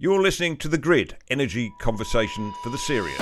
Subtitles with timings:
[0.00, 3.18] You're listening to The Grid Energy Conversation for the Serious.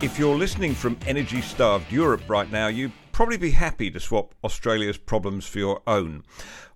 [0.00, 4.36] If you're listening from energy starved Europe right now, you'd probably be happy to swap
[4.44, 6.22] Australia's problems for your own.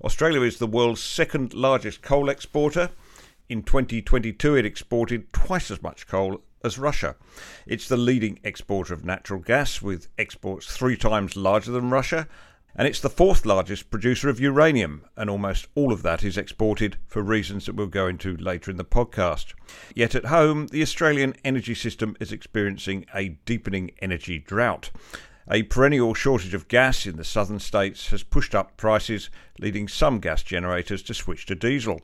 [0.02, 2.90] Australia is the world's second largest coal exporter.
[3.48, 7.14] In 2022, it exported twice as much coal as Russia.
[7.68, 12.26] It's the leading exporter of natural gas, with exports three times larger than Russia,
[12.78, 16.96] and it's the fourth largest producer of uranium, and almost all of that is exported
[17.08, 19.52] for reasons that we'll go into later in the podcast.
[19.96, 24.92] Yet at home, the Australian energy system is experiencing a deepening energy drought.
[25.50, 30.20] A perennial shortage of gas in the southern states has pushed up prices, leading some
[30.20, 32.02] gas generators to switch to diesel.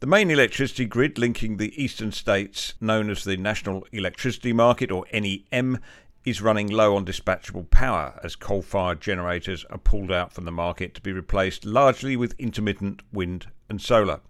[0.00, 5.04] The main electricity grid linking the eastern states, known as the National Electricity Market or
[5.12, 5.78] NEM,
[6.26, 10.50] is running low on dispatchable power as coal fired generators are pulled out from the
[10.50, 14.20] market to be replaced largely with intermittent wind and solar.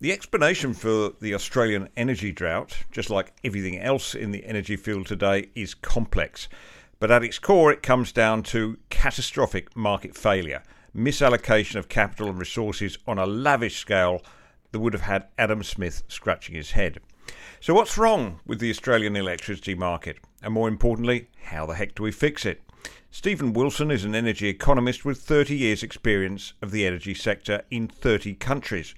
[0.00, 5.06] The explanation for the Australian energy drought, just like everything else in the energy field
[5.06, 6.48] today, is complex.
[6.98, 12.38] But at its core, it comes down to catastrophic market failure, misallocation of capital and
[12.38, 14.22] resources on a lavish scale
[14.72, 16.98] that would have had Adam Smith scratching his head.
[17.60, 20.18] So, what's wrong with the Australian electricity market?
[20.42, 22.62] And more importantly, how the heck do we fix it?
[23.10, 27.88] Stephen Wilson is an energy economist with 30 years' experience of the energy sector in
[27.88, 28.94] 30 countries.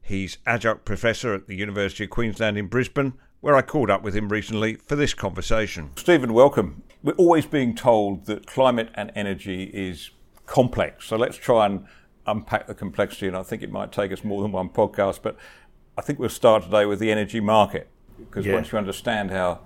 [0.00, 4.14] He's adjunct professor at the University of Queensland in Brisbane, where I called up with
[4.14, 5.90] him recently for this conversation.
[5.96, 6.82] Stephen, welcome.
[7.02, 10.10] We're always being told that climate and energy is
[10.46, 11.06] complex.
[11.06, 11.86] So let's try and
[12.26, 15.36] unpack the complexity, and I think it might take us more than one podcast, but
[15.96, 18.54] I think we'll start today with the energy market because yeah.
[18.54, 19.60] once you understand how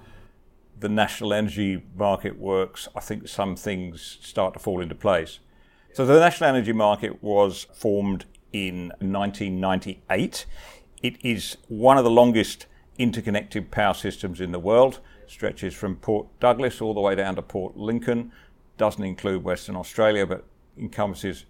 [0.79, 5.39] the national energy market works, I think some things start to fall into place.
[5.93, 10.47] So the national energy market was formed in 1998.
[11.03, 12.67] It is one of the longest
[12.99, 15.01] interconnected power systems in the world.
[15.27, 18.33] Stretches from Port Douglas all the way down to Port Lincoln.
[18.77, 20.45] Doesn't include Western Australia, but
[20.77, 21.45] encompasses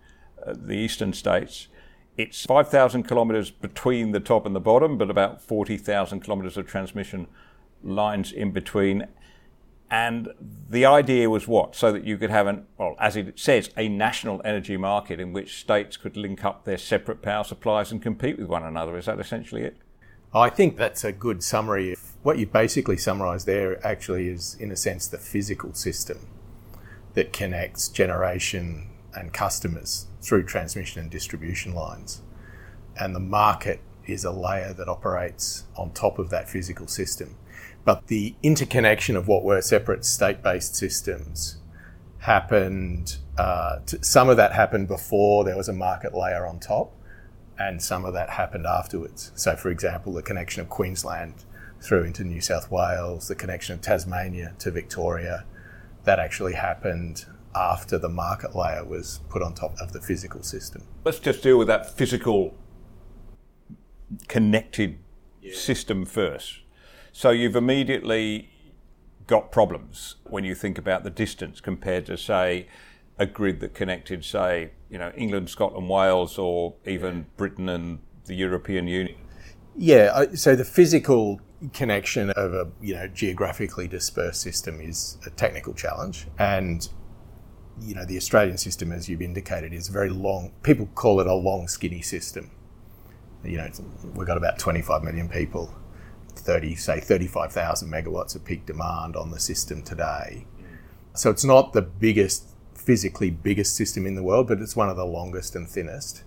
[0.44, 1.68] uh, the eastern states.
[2.16, 7.26] It's 5,000 kilometres between the top and the bottom, but about 40,000 kilometres of transmission
[7.84, 9.06] lines in between.
[9.90, 10.30] And
[10.68, 11.76] the idea was what?
[11.76, 15.32] So that you could have an, well, as it says, a national energy market in
[15.32, 18.96] which states could link up their separate power supplies and compete with one another.
[18.96, 19.76] Is that essentially it?
[20.34, 21.94] I think that's a good summary.
[22.22, 26.26] What you basically summarise there actually is, in a sense, the physical system
[27.12, 32.22] that connects generation and customers through transmission and distribution lines.
[32.98, 37.36] And the market is a layer that operates on top of that physical system.
[37.84, 41.58] But the interconnection of what were separate state based systems
[42.18, 46.92] happened, uh, some of that happened before there was a market layer on top,
[47.58, 49.30] and some of that happened afterwards.
[49.34, 51.44] So, for example, the connection of Queensland
[51.80, 55.44] through into New South Wales, the connection of Tasmania to Victoria,
[56.04, 60.82] that actually happened after the market layer was put on top of the physical system.
[61.04, 62.54] Let's just deal with that physical
[64.28, 64.98] connected
[65.40, 65.54] yeah.
[65.54, 66.60] system first.
[67.16, 68.50] So you've immediately
[69.28, 72.66] got problems when you think about the distance compared to, say,
[73.20, 78.34] a grid that connected, say, you know, England, Scotland, Wales, or even Britain and the
[78.34, 79.16] European Union.
[79.76, 81.40] Yeah, so the physical
[81.72, 86.88] connection of a you know geographically dispersed system is a technical challenge, and
[87.80, 90.52] you know, the Australian system, as you've indicated, is very long.
[90.62, 92.50] People call it a long, skinny system.
[93.44, 93.68] You know,
[94.14, 95.74] we've got about 25 million people,
[96.38, 100.46] 30, say 35,000 megawatts of peak demand on the system today.
[101.14, 104.96] So it's not the biggest, physically biggest system in the world, but it's one of
[104.96, 106.24] the longest and thinnest.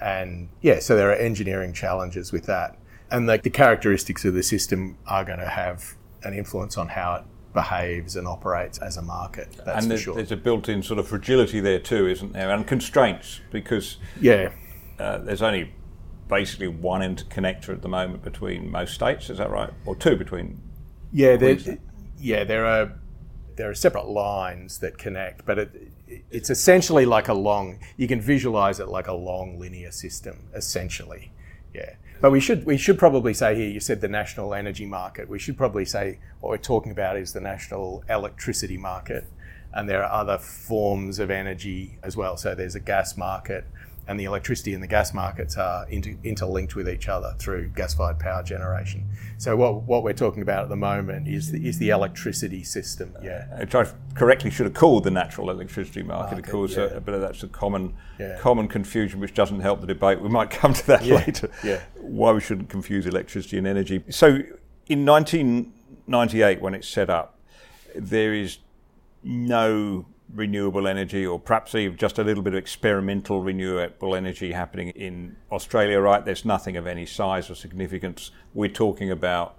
[0.00, 2.76] And yeah, so there are engineering challenges with that.
[3.10, 7.14] And the, the characteristics of the system are going to have an influence on how
[7.16, 9.48] it behaves and operates as a market.
[9.66, 10.14] and there's, sure.
[10.14, 12.50] there's, a built-in sort of fragility there too, isn't there?
[12.50, 14.50] And constraints because yeah,
[14.98, 15.72] uh, there's only
[16.32, 19.28] basically one interconnector at the moment between most states.
[19.28, 19.70] Is that right?
[19.84, 20.60] Or two between?
[21.12, 21.58] Yeah, there,
[22.18, 22.92] yeah, there are
[23.56, 25.92] there are separate lines that connect, but it,
[26.30, 27.78] it's essentially like a long.
[27.98, 31.32] You can visualize it like a long linear system, essentially.
[31.74, 31.94] Yeah.
[32.22, 33.68] But we should we should probably say here.
[33.68, 35.28] You said the national energy market.
[35.28, 39.24] We should probably say what we're talking about is the national electricity market,
[39.74, 42.38] and there are other forms of energy as well.
[42.38, 43.66] So there's a gas market,
[44.12, 48.18] and the electricity and the gas markets are inter- interlinked with each other through gas-fired
[48.18, 49.08] power generation.
[49.38, 53.16] So what what we're talking about at the moment is the, is the electricity system.
[53.22, 56.34] Yeah, which I correctly should have called the natural electricity market.
[56.34, 56.82] Market, of course, yeah.
[56.84, 58.38] uh, but that's a common Yeah.
[58.38, 60.20] common confusion, which doesn't help the debate.
[60.20, 61.50] We might come to that Yeah, later.
[61.64, 61.80] yeah.
[61.96, 64.04] Why we shouldn't confuse electricity and energy.
[64.10, 64.40] So,
[64.88, 67.38] in 1998, when it's set up,
[67.94, 68.58] there is
[69.24, 74.88] no renewable energy, or perhaps even just a little bit of experimental renewable energy happening
[74.90, 76.24] in Australia, right?
[76.24, 78.30] There's nothing of any size or significance.
[78.54, 79.56] We're talking about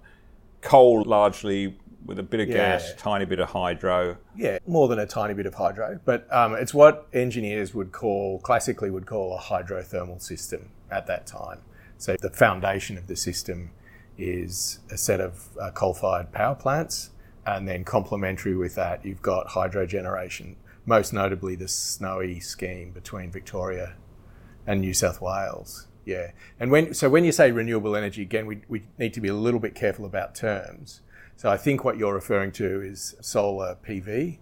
[0.60, 2.94] coal largely with a bit of gas, Yeah.
[2.98, 4.18] tiny bit of hydro.
[4.36, 8.40] yeah, more than a tiny bit of hydro, but um, it's what engineers would call
[8.40, 11.60] classically would call a hydrothermal system at that time.
[11.96, 13.70] So the foundation of the system
[14.18, 17.10] is a set of uh, coal-fired power plants,
[17.46, 20.56] and then complementary with that, you've got hydro generation.
[20.86, 23.96] Most notably, the Snowy scheme between Victoria
[24.66, 25.86] and New South Wales.
[26.04, 29.28] Yeah, and when so when you say renewable energy, again, we, we need to be
[29.28, 31.00] a little bit careful about terms.
[31.36, 34.38] So I think what you're referring to is solar PV,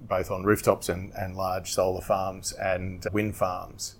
[0.00, 3.96] both on rooftops and, and large solar farms and wind farms.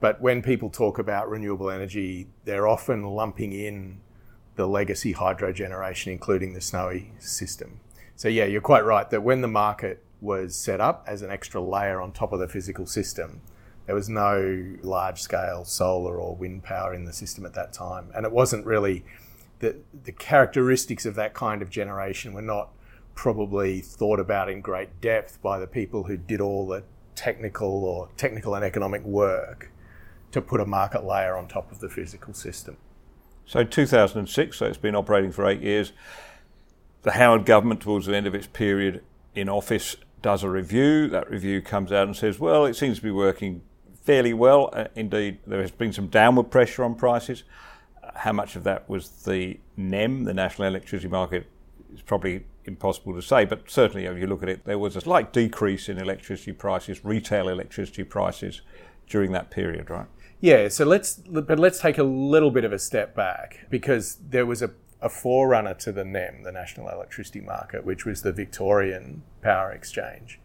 [0.00, 4.00] But when people talk about renewable energy, they're often lumping in
[4.54, 7.80] the legacy hydro generation, including the Snowy system.
[8.14, 11.60] So yeah, you're quite right that when the market was set up as an extra
[11.60, 13.40] layer on top of the physical system,
[13.86, 18.10] there was no large scale solar or wind power in the system at that time.
[18.14, 19.04] And it wasn't really
[19.60, 22.70] the, the characteristics of that kind of generation were not
[23.14, 26.84] probably thought about in great depth by the people who did all the
[27.14, 29.72] technical or technical and economic work
[30.30, 32.76] to put a market layer on top of the physical system.
[33.46, 35.92] So 2006, so it's been operating for eight years.
[37.02, 39.02] The Howard government, towards the end of its period
[39.34, 41.08] in office, does a review.
[41.08, 43.62] That review comes out and says, well, it seems to be working
[44.02, 44.70] fairly well.
[44.72, 47.44] Uh, indeed, there has been some downward pressure on prices.
[48.02, 51.46] Uh, How much of that was the NEM, the National Electricity Market,
[51.94, 55.00] is probably impossible to say, but certainly if you look at it, there was a
[55.00, 58.60] slight decrease in electricity prices, retail electricity prices
[59.08, 60.06] during that period, right?
[60.40, 64.46] Yeah, so let's but let's take a little bit of a step back because there
[64.46, 64.70] was a,
[65.00, 70.40] a forerunner to the NEM, the National Electricity Market, which was the Victorian Power Exchange.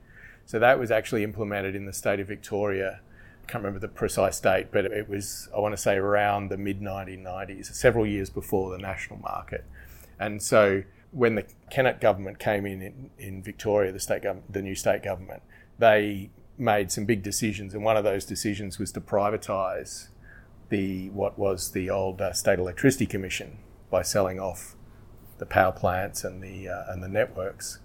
[0.46, 3.00] So that was actually implemented in the state of Victoria.
[3.44, 6.58] I can't remember the precise date, but it was I want to say around the
[6.58, 9.66] mid 1990s, several years before the national market.
[10.20, 14.62] And so when the Kennett government came in in, in Victoria, the state government, the
[14.62, 15.42] new state government,
[15.80, 20.10] they made some big decisions, and one of those decisions was to privatise
[20.70, 23.58] the what was the old uh, State Electricity Commission
[23.94, 24.76] by selling off
[25.38, 27.80] the power plants and the uh, and the networks,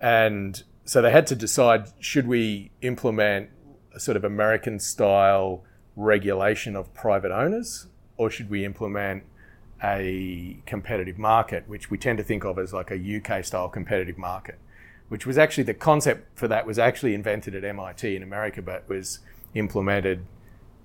[0.00, 3.48] and so they had to decide should we implement
[3.94, 5.64] a sort of American style
[5.96, 7.86] regulation of private owners,
[8.18, 9.22] or should we implement
[9.82, 14.18] a competitive market, which we tend to think of as like a UK style competitive
[14.18, 14.58] market
[15.08, 18.88] which was actually the concept for that was actually invented at MIT in America, but
[18.88, 19.20] was
[19.54, 20.26] implemented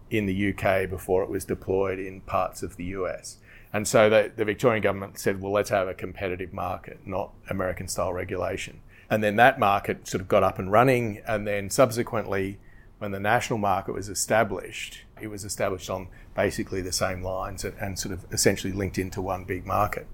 [0.09, 3.37] in the UK before it was deployed in parts of the US.
[3.71, 7.87] And so the, the Victorian government said, well, let's have a competitive market, not American
[7.87, 8.81] style regulation.
[9.09, 11.21] And then that market sort of got up and running.
[11.27, 12.57] And then subsequently,
[12.97, 17.75] when the national market was established, it was established on basically the same lines and,
[17.79, 20.07] and sort of essentially linked into one big market.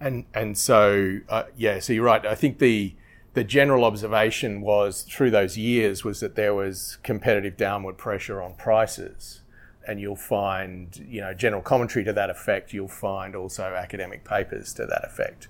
[0.00, 2.24] And, and so, uh, yeah, so you're right.
[2.24, 2.94] I think the,
[3.34, 8.54] the general observation was through those years was that there was competitive downward pressure on
[8.54, 9.40] prices
[9.88, 14.72] and you'll find you know general commentary to that effect you'll find also academic papers
[14.72, 15.48] to that effect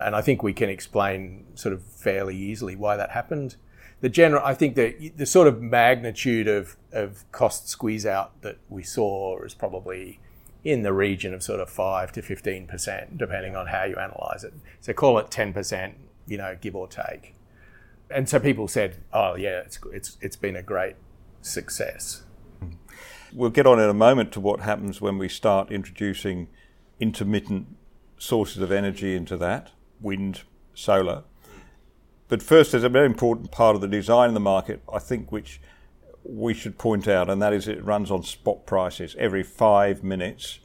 [0.00, 3.56] and i think we can explain sort of fairly easily why that happened
[4.00, 8.58] the general i think that the sort of magnitude of, of cost squeeze out that
[8.68, 10.20] we saw is probably
[10.64, 14.52] in the region of sort of 5 to 15% depending on how you analyze it
[14.80, 15.94] so call it 10%
[16.26, 17.34] you know, give or take.
[18.10, 20.96] And so people said, "Oh, yeah, it's it's it's been a great
[21.40, 22.22] success."
[23.36, 26.48] We'll get on in a moment to what happens when we start introducing
[26.98, 27.66] intermittent
[28.16, 31.22] sources of energy into that wind, solar.
[32.28, 35.30] But first, there's a very important part of the design of the market, I think,
[35.30, 35.60] which
[36.24, 39.14] we should point out, and that is it runs on spot prices.
[39.18, 40.60] Every five minutes,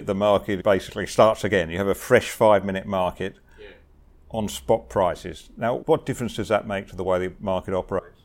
[0.00, 1.68] the market basically starts again.
[1.68, 3.36] You have a fresh five minute market
[4.30, 5.50] on spot prices.
[5.58, 8.17] Now, what difference does that make to the way the market operates?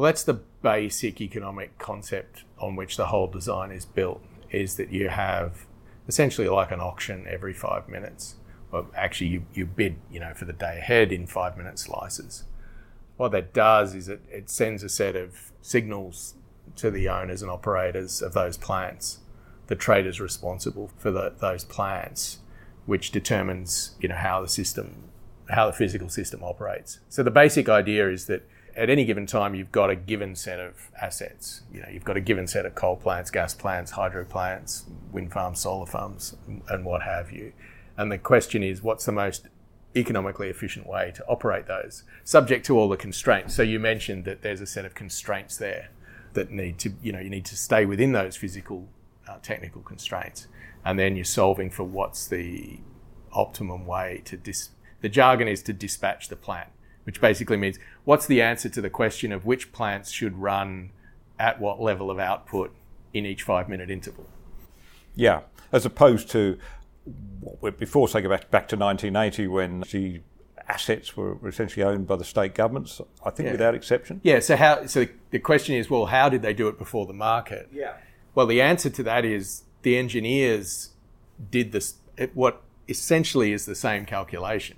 [0.00, 4.22] Well, that's the basic economic concept on which the whole design is built.
[4.50, 5.66] Is that you have
[6.08, 8.36] essentially like an auction every five minutes.
[8.72, 12.44] Well, actually, you, you bid, you know, for the day ahead in five minute slices.
[13.18, 16.32] What that does is it, it sends a set of signals
[16.76, 19.18] to the owners and operators of those plants.
[19.66, 22.38] The traders responsible for the, those plants,
[22.86, 25.10] which determines you know how the system,
[25.50, 27.00] how the physical system operates.
[27.10, 28.48] So the basic idea is that
[28.80, 31.62] at any given time you've got a given set of assets.
[31.72, 35.32] You know, you've got a given set of coal plants, gas plants, hydro plants, wind
[35.32, 36.34] farms, solar farms,
[36.68, 37.52] and what have you.
[37.96, 39.48] And the question is, what's the most
[39.96, 43.54] economically efficient way to operate those, subject to all the constraints.
[43.54, 45.90] So you mentioned that there's a set of constraints there
[46.34, 48.88] that need to, you know, you need to stay within those physical,
[49.28, 50.46] uh, technical constraints,
[50.84, 52.78] and then you're solving for what's the
[53.32, 54.70] optimum way to dis.
[55.00, 56.68] The jargon is to dispatch the plant,
[57.04, 60.90] which basically means what's the answer to the question of which plants should run
[61.38, 62.74] at what level of output
[63.12, 64.26] in each five minute interval.
[65.14, 65.40] Yeah,
[65.72, 66.58] as opposed to
[67.78, 70.20] before, say, go back, back to 1980 when the
[70.68, 73.52] assets were essentially owned by the state governments, I think Yeah.
[73.52, 74.20] without exception.
[74.22, 74.40] Yeah.
[74.40, 74.86] So how?
[74.86, 77.68] So the question is, well, how did they do it before the market?
[77.72, 77.94] Yeah.
[78.34, 80.90] Well, the answer to that is the engineers
[81.50, 81.94] did this.
[82.16, 84.76] It, what essentially is the same calculation.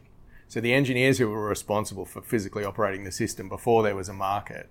[0.53, 4.13] So the engineers who were responsible for physically operating the system before there was a
[4.13, 4.69] market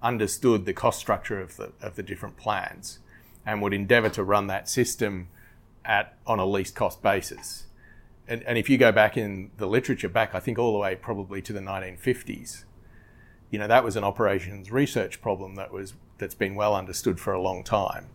[0.00, 3.00] understood the cost structure of the of the different plans
[3.44, 5.26] and would endeavour to run that system
[5.84, 7.64] at on a least cost basis.
[8.28, 10.94] And, and if you go back in the literature, back I think all the way
[10.94, 12.62] probably to the 1950s,
[13.50, 17.32] you know that was an operations research problem that was that's been well understood for
[17.32, 18.06] a long time.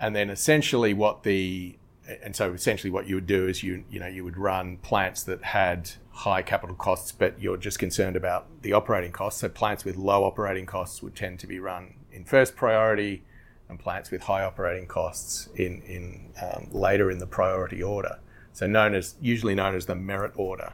[0.00, 1.78] And then essentially what the
[2.22, 5.22] and so essentially what you would do is you you know you would run plants
[5.24, 9.40] that had high capital costs, but you're just concerned about the operating costs.
[9.40, 13.22] So plants with low operating costs would tend to be run in first priority,
[13.68, 18.18] and plants with high operating costs in in um, later in the priority order.
[18.52, 20.72] So known as usually known as the merit order.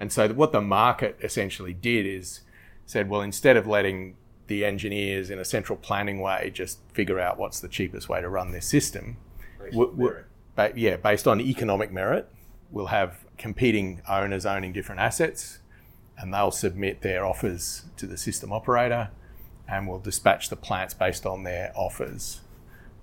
[0.00, 2.40] And so what the market essentially did is
[2.86, 4.16] said, well, instead of letting
[4.48, 8.28] the engineers in a central planning way just figure out what's the cheapest way to
[8.28, 9.16] run this system,
[10.54, 12.28] ba- yeah, based on economic merit,
[12.70, 15.58] we'll have competing owners owning different assets,
[16.18, 19.10] and they'll submit their offers to the system operator,
[19.68, 22.40] and we'll dispatch the plants based on their offers.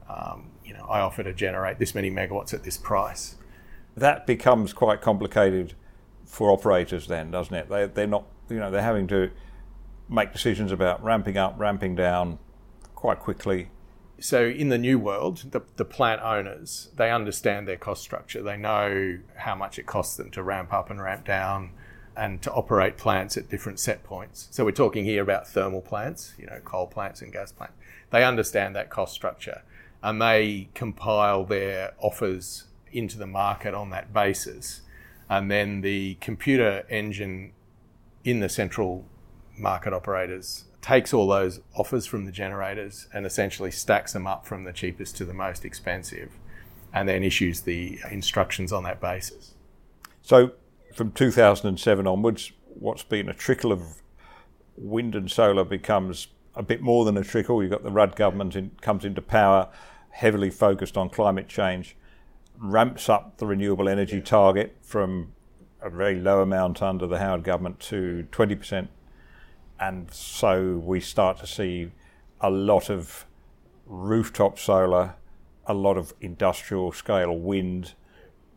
[0.09, 3.35] Um, you know, I offer to generate this many megawatts at this price.
[3.95, 5.73] That becomes quite complicated
[6.25, 7.69] for operators then, doesn't it?
[7.69, 9.31] They, they're not, you know, they're having to
[10.07, 12.39] make decisions about ramping up, ramping down
[12.95, 13.69] quite quickly.
[14.19, 18.41] So in the new world, the, the plant owners they understand their cost structure.
[18.41, 21.71] They know how much it costs them to ramp up and ramp down,
[22.19, 24.49] and to operate plants at different set points.
[24.51, 27.75] So we're talking here about thermal plants, you know, coal plants and gas plants.
[28.09, 29.61] They understand that cost structure,
[30.03, 34.81] and they compile their offers into the market on that basis.
[35.29, 37.53] And then the computer engine
[38.25, 39.05] in the central
[39.57, 44.63] market operators takes all those offers from the generators and essentially stacks them up from
[44.63, 46.31] the cheapest to the most expensive
[46.93, 49.53] and then issues the instructions on that basis.
[50.21, 50.51] So
[50.93, 54.01] from 2007 onwards, what's been a trickle of
[54.77, 57.61] wind and solar becomes a bit more than a trickle.
[57.61, 59.69] You've got the Rudd government in, comes into power,
[60.11, 61.95] heavily focused on climate change,
[62.57, 65.33] ramps up the renewable energy target from
[65.81, 68.87] a very low amount under the Howard government to 20%.
[69.79, 71.91] And so we start to see
[72.41, 73.25] a lot of
[73.85, 75.15] rooftop solar,
[75.65, 77.93] a lot of industrial scale wind,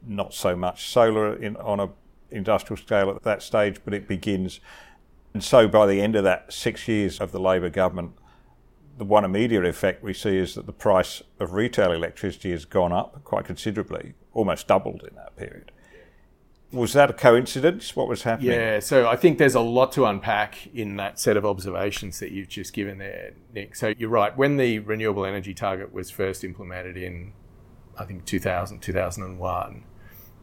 [0.06, 1.90] not so much solar in, on a
[2.30, 4.60] industrial scale at that stage, but it begins.
[5.34, 8.12] And so by the end of that six years of the Labor government,
[8.98, 12.92] the one immediate effect we see is that the price of retail electricity has gone
[12.92, 15.72] up quite considerably, almost doubled in that period.
[16.72, 17.94] Was that a coincidence?
[17.94, 18.52] What was happening?
[18.52, 22.32] Yeah, so I think there's a lot to unpack in that set of observations that
[22.32, 23.76] you've just given there, Nick.
[23.76, 24.34] So you're right.
[24.36, 27.34] When the renewable energy target was first implemented in,
[27.98, 29.84] I think, 2000, 2001,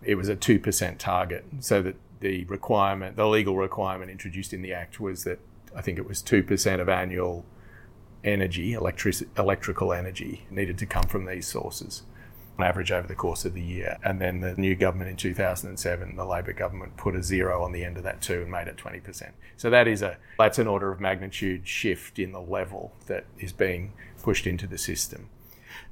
[0.04, 1.46] it was a 2% target.
[1.62, 5.40] So that the requirement, the legal requirement introduced in the Act was that
[5.76, 7.44] I think it was 2% of annual
[8.24, 12.04] energy, electric, electrical energy, needed to come from these sources
[12.60, 13.98] on average over the course of the year.
[14.04, 17.84] And then the new government in 2007, the Labor government, put a zero on the
[17.84, 19.32] end of that too and made it 20%.
[19.58, 23.54] So that is a that's an order of magnitude shift in the level that is
[23.54, 25.30] being pushed into the system.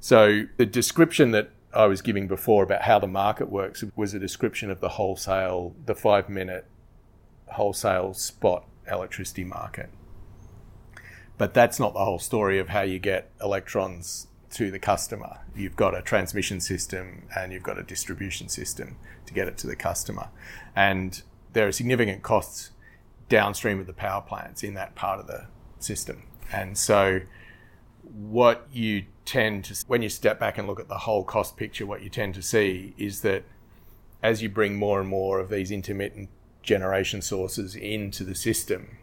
[0.00, 4.18] So the description that I was giving before about how the market works was a
[4.18, 6.66] description of the wholesale, the five minute
[7.46, 9.90] wholesale spot electricity market.
[11.36, 15.38] But that's not the whole story of how you get electrons to the customer.
[15.54, 19.66] You've got a transmission system and you've got a distribution system to get it to
[19.66, 20.28] the customer.
[20.74, 22.70] And there are significant costs
[23.28, 25.46] downstream of the power plants in that part of the
[25.78, 26.22] system.
[26.52, 27.20] And so
[28.02, 31.84] what you tend to, when you step back and look at the whole cost picture,
[31.84, 33.44] what you tend to see is that
[34.22, 36.30] as you bring more and more of these intermittent
[36.62, 38.96] generation sources into the system,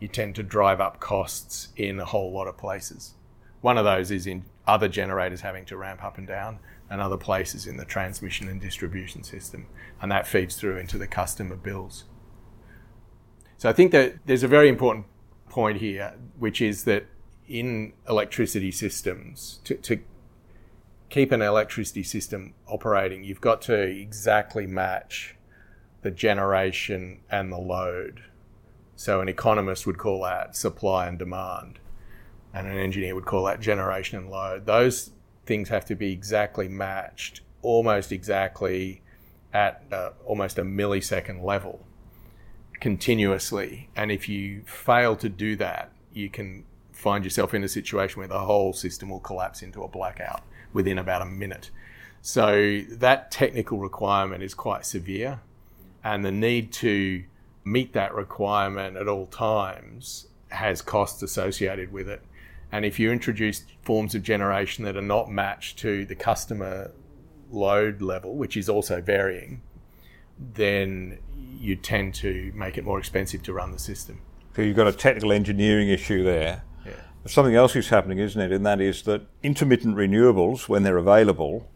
[0.00, 3.14] you tend to drive up costs in a whole lot of places.
[3.60, 6.60] One of those is in other generators having to ramp up and down,
[6.90, 9.66] and other places in the transmission and distribution system.
[10.00, 12.04] And that feeds through into the customer bills.
[13.58, 15.06] So I think that there's a very important
[15.48, 17.06] point here, which is that
[17.46, 20.00] in electricity systems, to, to
[21.08, 25.36] keep an electricity system operating, you've got to exactly match
[26.02, 28.22] the generation and the load.
[28.94, 31.78] So an economist would call that supply and demand,
[32.54, 34.66] and an engineer would call that generation and load.
[34.66, 35.10] Those
[35.46, 39.02] things have to be exactly matched, almost exactly
[39.52, 41.84] at uh, almost a millisecond level
[42.80, 43.88] continuously.
[43.96, 48.28] And if you fail to do that, you can find yourself in a situation where
[48.28, 51.70] the whole system will collapse into a blackout within about a minute.
[52.20, 55.40] So that technical requirement is quite severe,
[56.02, 57.24] and the need to
[57.64, 62.22] meet that requirement at all times has costs associated with it.
[62.70, 66.92] And if you introduce forms of generation that are not matched to the customer
[67.50, 69.62] load level, which is also varying,
[70.38, 71.18] then
[71.58, 74.20] you tend to make it more expensive to run the system.
[74.54, 76.62] So you've got a technical engineering issue there.
[76.84, 76.92] Yeah.
[77.26, 78.52] Something else is happening, isn't it?
[78.52, 81.70] And that is that intermittent renewables, when they're available,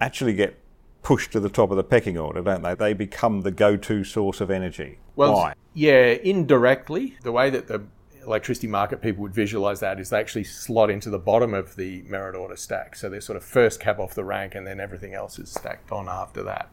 [0.00, 0.58] actually get
[1.02, 2.74] pushed to the top of the pecking order, don't they?
[2.74, 4.98] They become the go-to source of energy.
[5.16, 5.54] Well, Why?
[5.74, 7.82] yeah, indirectly, the way that the
[8.24, 12.02] electricity market people would visualize that is they actually slot into the bottom of the
[12.02, 12.96] merit order stack.
[12.96, 15.92] So they're sort of first cab off the rank, and then everything else is stacked
[15.92, 16.70] on after that.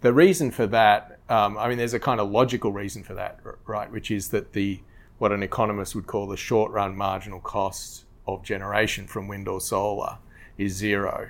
[0.00, 3.40] The reason for that, um, I mean, there's a kind of logical reason for that,
[3.66, 3.90] right?
[3.90, 4.80] Which is that the
[5.18, 9.60] what an economist would call the short run marginal cost of generation from wind or
[9.60, 10.16] solar
[10.56, 11.28] is zero.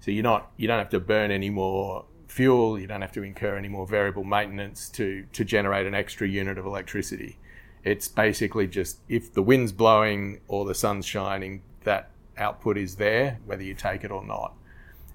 [0.00, 3.22] So you're not you don't have to burn any more fuel, you don't have to
[3.22, 7.38] incur any more variable maintenance to to generate an extra unit of electricity.
[7.84, 13.38] It's basically just if the wind's blowing or the sun's shining, that output is there,
[13.46, 14.54] whether you take it or not.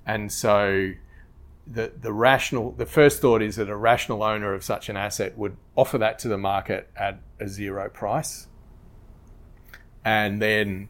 [0.05, 0.93] And so
[1.65, 5.37] the, the rational the first thought is that a rational owner of such an asset
[5.37, 8.47] would offer that to the market at a zero price
[10.03, 10.89] and then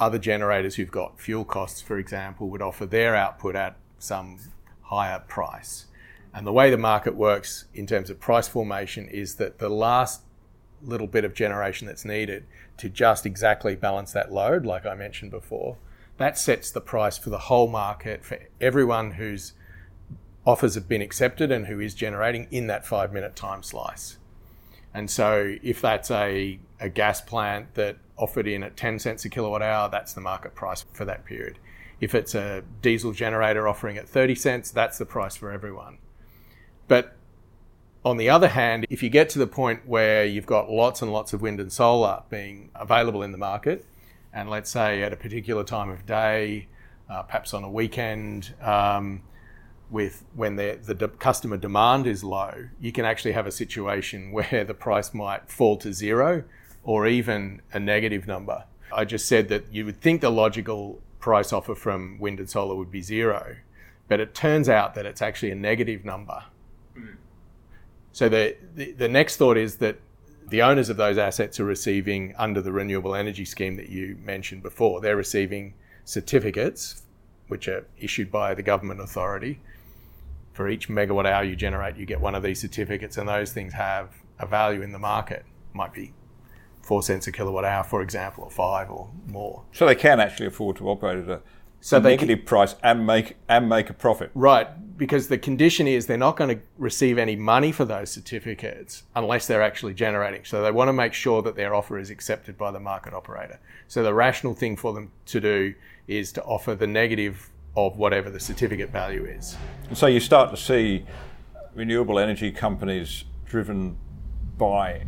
[0.00, 4.36] other generators who've got fuel costs for example would offer their output at some
[4.82, 5.86] higher price
[6.34, 10.22] and the way the market works in terms of price formation is that the last
[10.84, 12.44] little bit of generation that's needed
[12.78, 15.78] to just exactly balance that load like I mentioned before
[16.16, 19.52] that sets the price for the whole market for everyone who's
[20.46, 24.18] offers have been accepted and who is generating in that five minute time slice.
[24.92, 29.28] And so if that's a, a gas plant that offered in at 10 cents a
[29.28, 31.58] kilowatt hour, that's the market price for that period.
[32.00, 35.98] If it's a diesel generator offering at 30 cents, that's the price for everyone.
[36.86, 37.16] But
[38.04, 41.12] on the other hand, if you get to the point where you've got lots and
[41.12, 43.86] lots of wind and solar being available in the market,
[44.32, 46.68] and let's say at a particular time of day,
[47.08, 49.22] uh, perhaps on a weekend, um,
[49.90, 54.64] with when the, de- customer demand is low, you can actually have a situation where
[54.64, 56.44] the price might fall to zero
[56.82, 58.64] or even a negative number.
[58.92, 62.74] I just said that you would think the logical price offer from wind and solar
[62.74, 63.56] would be zero,
[64.08, 66.44] but it turns out that it's actually a negative number.
[68.14, 69.98] So the, the, the next thought is that
[70.46, 74.62] the owners of those assets are receiving under the renewable energy scheme that you mentioned
[74.62, 75.00] before.
[75.00, 75.74] They're receiving
[76.04, 77.02] certificates,
[77.48, 79.60] which are issued by the government authority,
[80.52, 83.72] for each megawatt hour you generate, you get one of these certificates, and those things
[83.72, 85.44] have a value in the market.
[85.72, 86.12] Might be
[86.82, 89.64] four cents a kilowatt hour, for example, or five or more.
[89.72, 91.40] So they can actually afford to operate at a,
[91.84, 94.30] so a negative can, price and make and make a profit.
[94.34, 99.02] Right, because the condition is they're not going to receive any money for those certificates
[99.14, 100.46] unless they're actually generating.
[100.46, 103.60] So they want to make sure that their offer is accepted by the market operator.
[103.86, 105.74] So the rational thing for them to do
[106.08, 109.54] is to offer the negative of whatever the certificate value is.
[109.88, 111.04] And so you start to see
[111.74, 113.98] renewable energy companies driven
[114.56, 115.04] by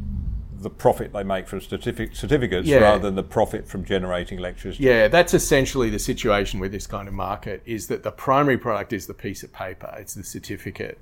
[0.66, 2.78] the profit they make from certific- certificates yeah.
[2.78, 4.82] rather than the profit from generating electricity.
[4.82, 8.92] Yeah, that's essentially the situation with this kind of market is that the primary product
[8.92, 10.98] is the piece of paper, it's the certificate,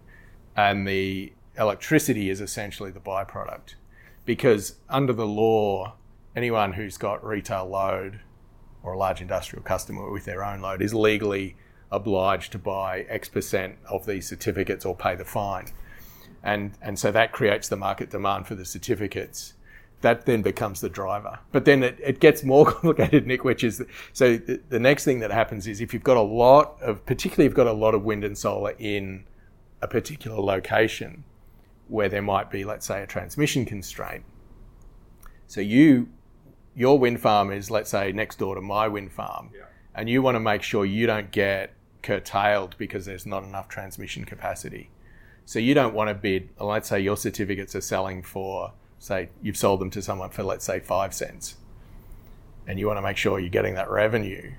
[0.55, 3.77] and the electricity is essentially the byproduct.
[4.27, 5.95] Because under the law,
[6.37, 8.21] anyone who's got retail load
[8.83, 11.57] or a large industrial customer with their own load is legally
[11.91, 15.69] obliged to buy X percent of these certificates or pay the fine.
[16.45, 19.55] And, and so that creates the market demand for the certificates.
[20.03, 21.39] that then becomes the driver.
[21.51, 25.21] But then it, it gets more complicated, Nick, which is so the, the next thing
[25.21, 27.95] that happens is if you've got a lot of, particularly if you've got a lot
[27.95, 29.25] of wind and solar in
[29.81, 31.25] a particular location
[31.89, 34.25] where there might be, let's say, a transmission constraint.
[35.47, 36.09] So you,
[36.75, 39.65] your wind farm is, let's say, next door to my wind farm, yeah.
[39.95, 44.25] and you want to make sure you don't get curtailed because there's not enough transmission
[44.25, 44.91] capacity.
[45.47, 49.57] So you don't want to bid, let's say your certificates are selling for say you've
[49.57, 51.57] sold them to someone for let's say five cents
[52.67, 54.51] and you want to make sure you're getting that revenue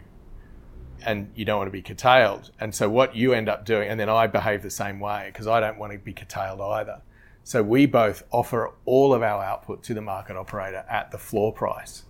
[1.04, 2.52] and you don't want to be curtailed.
[2.60, 5.48] And so what you end up doing and then i behave the same way because
[5.48, 7.02] i don't want to be curtailed either.
[7.44, 11.52] So we both offer all of our output to the market operator at the floor
[11.52, 12.04] price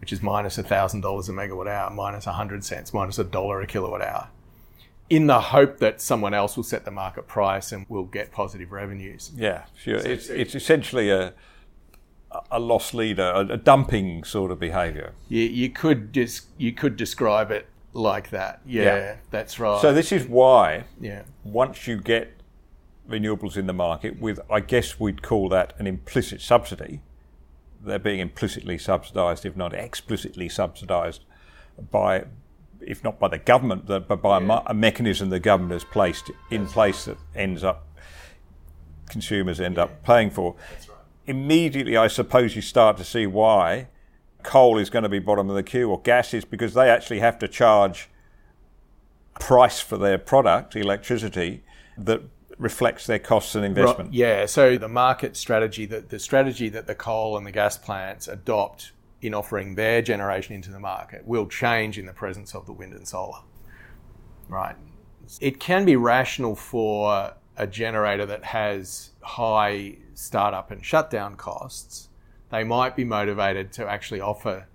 [0.00, 4.02] which is minus $1000 a megawatt hour minus 100 cents minus a dollar a kilowatt
[4.02, 4.28] hour
[5.10, 8.72] in the hope that someone else will set the market price and we'll get positive
[8.72, 9.32] revenues.
[9.34, 10.00] Yeah, sure.
[10.00, 11.34] So, it's, it's essentially a
[12.50, 15.12] a loss leader, a, a dumping sort of behaviour.
[15.28, 18.60] You, you could dis- you could describe it like that.
[18.66, 19.80] Yeah, yeah, that's right.
[19.80, 20.84] So this is why.
[21.00, 21.22] Yeah.
[21.42, 22.34] Once you get
[23.08, 27.00] renewables in the market, with I guess we'd call that an implicit subsidy.
[27.80, 31.24] They're being implicitly subsidised, if not explicitly subsidised,
[31.90, 32.24] by
[32.80, 34.62] if not by the government, but by yeah.
[34.66, 37.16] a, mechanism the government has placed in That's place right.
[37.34, 37.86] that ends up
[39.08, 39.84] consumers end yeah.
[39.84, 40.54] up paying for.
[40.54, 40.88] Right.
[41.26, 43.88] Immediately, I suppose you start to see why
[44.42, 47.20] coal is going to be bottom of the queue or gas is because they actually
[47.20, 48.08] have to charge
[49.38, 51.62] price for their product, electricity,
[51.96, 52.22] that
[52.58, 54.08] reflects their costs and investment.
[54.08, 54.14] Right.
[54.14, 58.26] Yeah, so the market strategy, the, the strategy that the coal and the gas plants
[58.26, 62.72] adopt in offering their generation into the market will change in the presence of the
[62.72, 63.40] wind and solar.
[64.48, 64.76] Right.
[65.40, 72.08] It can be rational for a generator that has high startup and shutdown costs.
[72.50, 74.66] They might be motivated to actually offer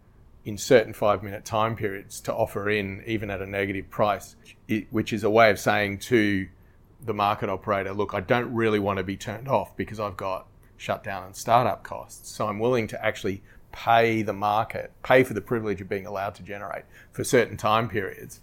[0.46, 4.36] in certain five minute time periods to offer in even at a negative price,
[4.92, 6.48] which is a way of saying to
[7.02, 10.48] the market operator, look, I don't really want to be turned off because I've got
[10.78, 12.30] shutdown and startup costs.
[12.30, 13.42] So I'm willing to actually
[13.74, 17.90] pay the market, pay for the privilege of being allowed to generate for certain time
[17.90, 18.40] periods.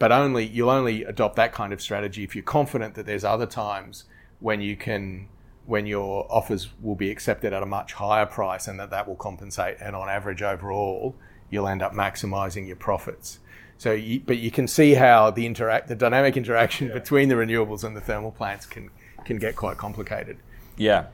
[0.00, 3.46] But only you'll only adopt that kind of strategy if you're confident that there's other
[3.46, 4.04] times
[4.40, 5.28] when you can
[5.64, 9.14] when your offers will be accepted at a much higher price and that that will
[9.14, 11.14] compensate and on average overall
[11.50, 13.38] you'll end up maximizing your profits.
[13.78, 16.94] So, you, but you can see how the interact, the dynamic interaction yeah.
[16.94, 18.90] between the renewables and the thermal plants can
[19.24, 20.38] can get quite complicated.
[20.76, 21.06] Yeah,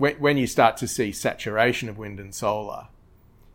[0.00, 2.88] when, when you start to see saturation of wind and solar,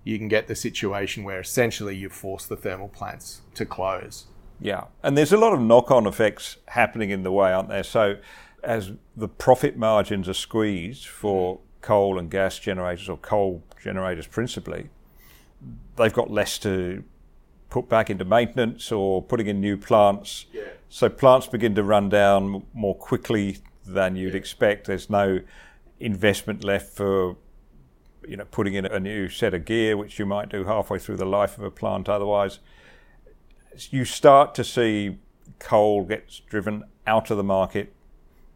[0.03, 4.27] you can get the situation where essentially you force the thermal plants to close.
[4.61, 7.81] Yeah, and there's a lot of knock on effects happening in the way, aren't there?
[7.81, 8.17] So,
[8.63, 14.89] as the profit margins are squeezed for coal and gas generators, or coal generators principally,
[15.97, 17.03] they've got less to
[17.71, 20.45] put back into maintenance or putting in new plants.
[20.53, 20.61] Yeah.
[20.89, 24.37] So, plants begin to run down more quickly than you'd yeah.
[24.37, 24.85] expect.
[24.85, 25.39] There's no
[25.99, 27.37] investment left for
[28.27, 31.17] you know putting in a new set of gear, which you might do halfway through
[31.17, 32.09] the life of a plant.
[32.09, 32.59] Otherwise,
[33.89, 35.17] you start to see
[35.59, 37.93] coal gets driven out of the market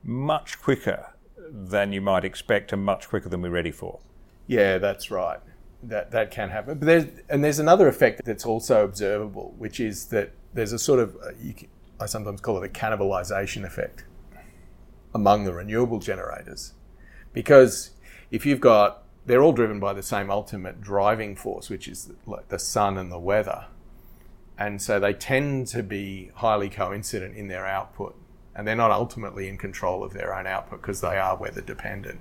[0.03, 3.99] much quicker than you might expect, and much quicker than we're ready for.
[4.47, 5.39] Yeah, that's right.
[5.83, 6.79] That that can happen.
[6.79, 10.99] But there's and there's another effect that's also observable, which is that there's a sort
[10.99, 14.05] of uh, can, I sometimes call it a cannibalization effect
[15.13, 16.73] among the renewable generators
[17.33, 17.91] because
[18.31, 22.49] if you've got, they're all driven by the same ultimate driving force, which is like
[22.49, 23.65] the sun and the weather.
[24.57, 28.15] And so they tend to be highly coincident in their output.
[28.55, 32.19] And they're not ultimately in control of their own output because they are weather dependent.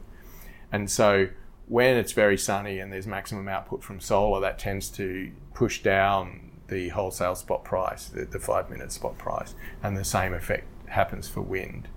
[0.71, 1.29] And so
[1.67, 6.53] when it's very sunny and there's maximum output from solar, that tends to push down
[6.69, 9.55] the wholesale spot price, the, the five minute spot price.
[9.83, 11.89] And the same effect happens for wind.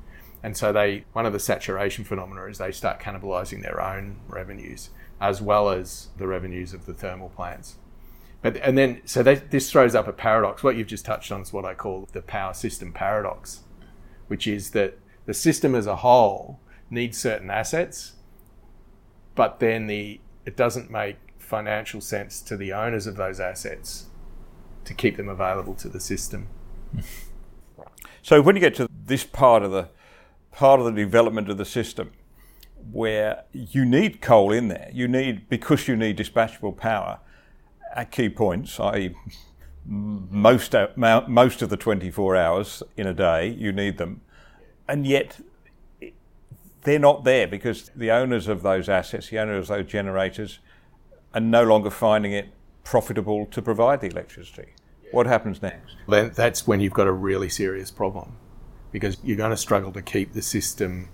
[0.44, 4.90] And so they one of the saturation phenomena is they start cannibalizing their own revenues
[5.20, 7.76] as well as the revenues of the thermal plants.
[8.42, 10.64] But and then so they, this throws up a paradox.
[10.64, 13.62] What you've just touched on is what I call the power system paradox,
[14.28, 18.14] which is that the system as a whole needs certain assets,
[19.36, 24.08] but then the it doesn't make financial sense to the owners of those assets
[24.86, 26.48] to keep them available to the system.
[28.24, 29.90] So when you get to this part of the
[30.52, 32.12] part of the development of the system
[32.92, 34.90] where you need coal in there.
[34.94, 37.20] You need, because you need dispatchable power
[37.96, 39.16] at key points, i.e.,
[39.86, 44.22] most, most of the 24 hours in a day, you need them.
[44.88, 45.40] And yet,
[46.84, 50.60] they're not there because the owners of those assets, the owners of those generators,
[51.34, 52.50] are no longer finding it
[52.84, 54.74] profitable to provide the electricity.
[55.12, 55.96] What happens next?
[56.08, 58.38] That's when you've got a really serious problem
[58.92, 61.10] because you're going to struggle to keep the system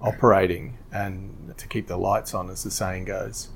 [0.00, 3.48] operating and to keep the lights on, as the saying goes.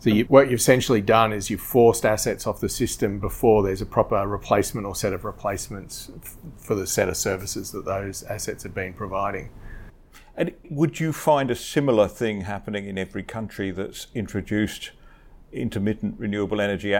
[0.00, 3.82] So you, what you've essentially done is you've forced assets off the system before there's
[3.82, 8.22] a proper replacement or set of replacements f- for the set of services that those
[8.24, 9.50] assets have been providing.
[10.36, 14.92] And would you find a similar thing happening in every country that's introduced
[15.52, 16.96] intermittent renewable energy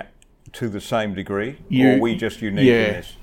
[0.54, 2.74] to the same degree, You- or are we just unique yeah.
[2.74, 3.16] in this?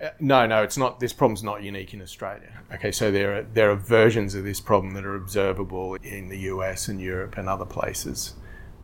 [0.00, 1.00] Uh, No, no, it's not.
[1.00, 2.60] This problem's not unique in Australia.
[2.74, 6.38] Okay, so there are there are versions of this problem that are observable in the
[6.52, 8.34] US and Europe and other places.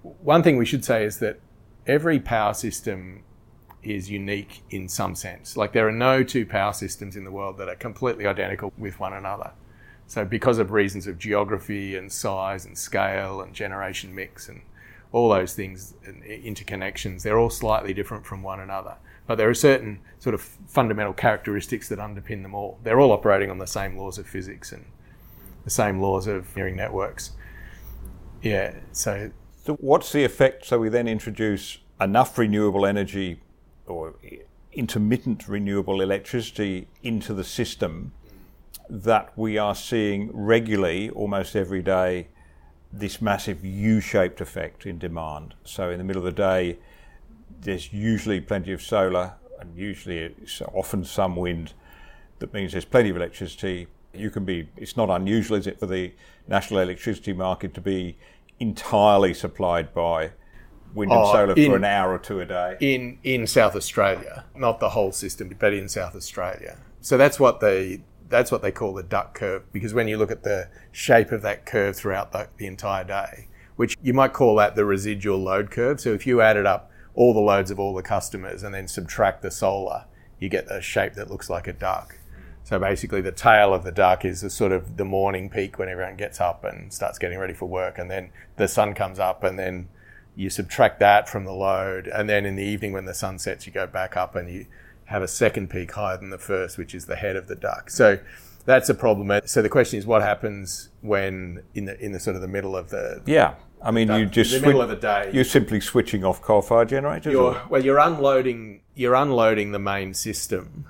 [0.02, 1.40] One thing we should say is that
[1.87, 3.22] every power system
[3.83, 5.57] is unique in some sense.
[5.57, 8.98] Like there are no two power systems in the world that are completely identical with
[9.00, 9.52] one another.
[10.09, 14.62] So because of reasons of geography and size and scale and generation mix and
[15.12, 18.96] all those things and interconnections, they're all slightly different from one another.
[19.26, 22.78] But there are certain sort of fundamental characteristics that underpin them all.
[22.82, 24.84] They're all operating on the same laws of physics and
[25.64, 27.32] the same laws of engineering networks.
[28.42, 29.30] Yeah, so
[29.64, 30.64] So, what's the effect?
[30.66, 33.40] So, we then introduce enough renewable energy
[33.86, 34.14] or
[34.72, 38.12] intermittent renewable electricity into the system
[38.88, 42.28] that we are seeing regularly, almost every day,
[42.92, 45.54] this massive U shaped effect in demand.
[45.64, 46.78] So, in the middle of the day,
[47.61, 51.73] there's usually plenty of solar and usually it's often some wind.
[52.38, 53.87] That means there's plenty of electricity.
[54.12, 56.12] You can be, it's not unusual, is it, for the
[56.47, 58.16] national electricity market to be
[58.61, 60.31] entirely supplied by
[60.95, 62.77] wind and Oh, solar in- for an hour or two a day?
[62.81, 66.79] in in South Australia, not the whole system, but in South Australia.
[67.01, 70.31] So that's what they that's what they call the duck curve because when you look
[70.33, 74.57] at the shape of that curve throughout the, the entire day, which you might call
[74.57, 76.01] that the residual load curve.
[76.01, 79.42] So if you added up all the loads of all the customers and then subtract
[79.42, 80.05] the solar,
[80.38, 82.18] you get a shape that looks like a duck.
[82.62, 85.88] So basically, the tail of the duck is the sort of the morning peak when
[85.88, 89.44] everyone gets up and starts getting ready for work, and then the sun comes up,
[89.44, 89.88] and then
[90.35, 93.66] you subtract that from the load, and then in the evening when the sun sets,
[93.66, 94.66] you go back up and you
[95.07, 97.88] have a second peak higher than the first, which is the head of the duck.
[97.88, 98.18] So
[98.66, 99.40] that's a problem.
[99.46, 102.76] So the question is, what happens when in the in the sort of the middle
[102.76, 103.55] of the Yeah.
[103.83, 105.31] I mean, you just the swi- middle of the day?
[105.33, 107.33] you're simply switching off coal-fired generators.
[107.33, 110.87] you're, well, you're unloading you're unloading the main system,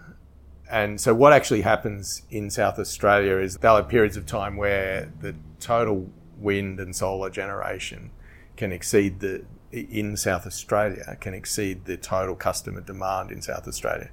[0.71, 5.13] and so what actually happens in South Australia is there'll have periods of time where
[5.21, 6.09] the total
[6.39, 8.11] wind and solar generation
[8.57, 14.11] can exceed the in South Australia can exceed the total customer demand in South Australia,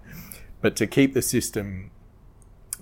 [0.61, 1.91] but to keep the system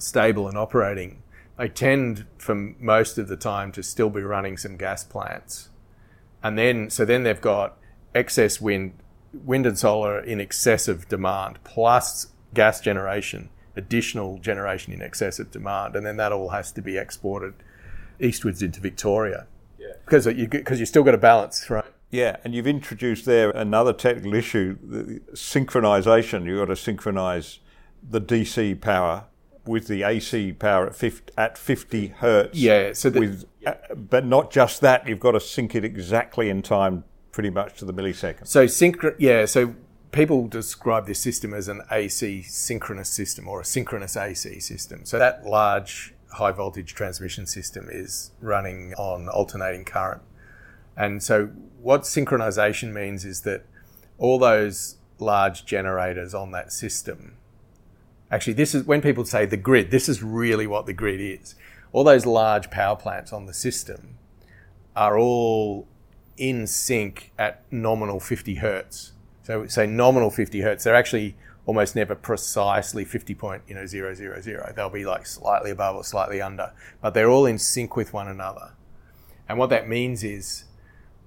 [0.01, 1.21] stable and operating,
[1.57, 5.69] they tend for most of the time to still be running some gas plants
[6.43, 7.77] and then so then they've got
[8.15, 8.93] excess wind
[9.45, 15.51] wind and solar in excess of demand plus gas generation additional generation in excess of
[15.51, 17.53] demand and then that all has to be exported
[18.19, 19.45] eastwards into victoria
[19.77, 19.89] Yeah.
[20.03, 23.93] because you because you still got a balance right Yeah, and you've introduced there another
[23.93, 26.45] technical issue, the synchronization.
[26.45, 27.59] You've got to synchronize
[28.03, 29.25] the DC power
[29.65, 32.57] with the AC power at 50, at 50 hertz.
[32.57, 36.49] Yeah, so the- with, uh, but not just that, you've got to sync it exactly
[36.49, 38.45] in time, pretty much to the millisecond.
[38.45, 39.73] so synchro yeah so
[40.11, 45.17] people describe this system as an ac synchronous system or a synchronous ac system so
[45.17, 50.21] that large high voltage transmission system is running on alternating current
[50.97, 51.47] And so,
[51.81, 53.63] what synchronization means is that
[54.17, 57.37] all those large generators on that system
[58.31, 61.55] actually, this is when people say the grid, this is really what the grid is.
[61.91, 64.17] All those large power plants on the system
[64.95, 65.87] are all
[66.37, 69.11] in sync at nominal 50 hertz.
[69.43, 74.13] So, say nominal 50 hertz, they're actually almost never precisely 50 point, you know, zero,
[74.13, 74.73] zero, zero.
[74.75, 78.27] They'll be like slightly above or slightly under, but they're all in sync with one
[78.27, 78.73] another.
[79.47, 80.65] And what that means is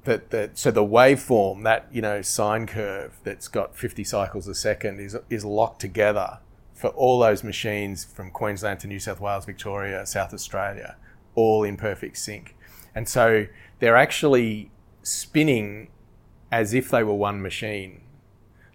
[0.04, 4.54] that, that so the waveform, that you know sine curve that's got 50 cycles a
[4.54, 6.38] second, is is locked together
[6.84, 10.96] for all those machines from Queensland to New South Wales, Victoria, South Australia,
[11.34, 12.54] all in perfect sync.
[12.94, 13.46] And so
[13.78, 14.70] they're actually
[15.02, 15.88] spinning
[16.52, 18.02] as if they were one machine.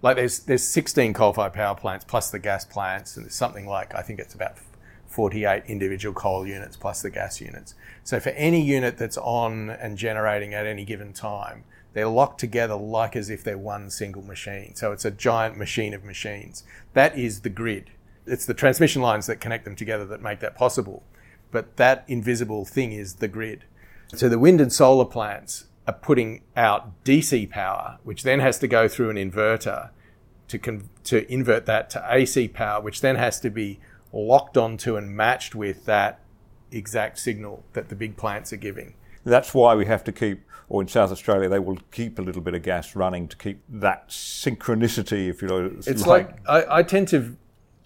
[0.01, 3.93] Like there's there's 16 coal-fired power plants plus the gas plants, and there's something like
[3.93, 4.57] I think it's about
[5.05, 7.75] 48 individual coal units plus the gas units.
[8.03, 12.73] So for any unit that's on and generating at any given time, they're locked together
[12.73, 14.73] like as if they're one single machine.
[14.73, 16.63] So it's a giant machine of machines.
[16.93, 17.91] That is the grid.
[18.29, 21.03] It's the transmission lines that connect them together that make that possible.
[21.51, 23.63] but that invisible thing is the grid.
[24.15, 28.67] So the wind and solar plants are putting out DC power, which then has to
[28.67, 29.89] go through an inverter
[30.47, 33.79] to con- to invert that to AC power, which then has to be
[34.13, 36.19] locked onto and matched with that
[36.71, 38.93] exact signal that the big plants are giving.
[39.23, 42.41] That's why we have to keep, or in South Australia, they will keep a little
[42.41, 45.65] bit of gas running to keep that synchronicity, if you know.
[45.65, 47.35] It's, it's like, like I, I tend to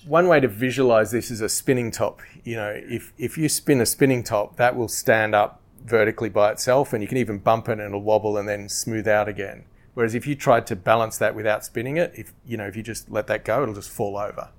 [0.06, 2.22] one way to visualize this is a spinning top.
[2.44, 6.52] You know, if, if you spin a spinning top, that will stand up vertically by
[6.52, 9.66] itself and you can even bump it and it'll wobble and then smooth out again.
[9.94, 12.84] Whereas if you tried to balance that without spinning it, if you know, if you
[12.84, 14.50] just let that go, it'll just fall over.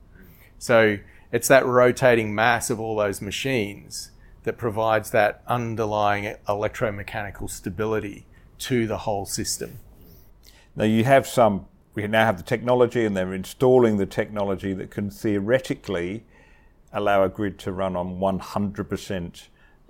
[0.58, 0.98] So
[1.32, 4.12] it's that rotating mass of all those machines
[4.44, 8.26] that provides that underlying electromechanical stability
[8.58, 9.80] to the whole system.
[10.76, 14.90] Now you have some we now have the technology and they're installing the technology that
[14.90, 16.24] can theoretically
[16.92, 19.48] allow a grid to run on 100%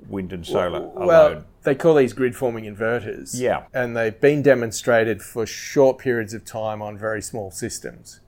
[0.09, 3.39] wind and solar well, Well, they call these grid forming inverters.
[3.39, 3.65] Yeah.
[3.73, 8.21] And they've been demonstrated for short periods of time on very small systems.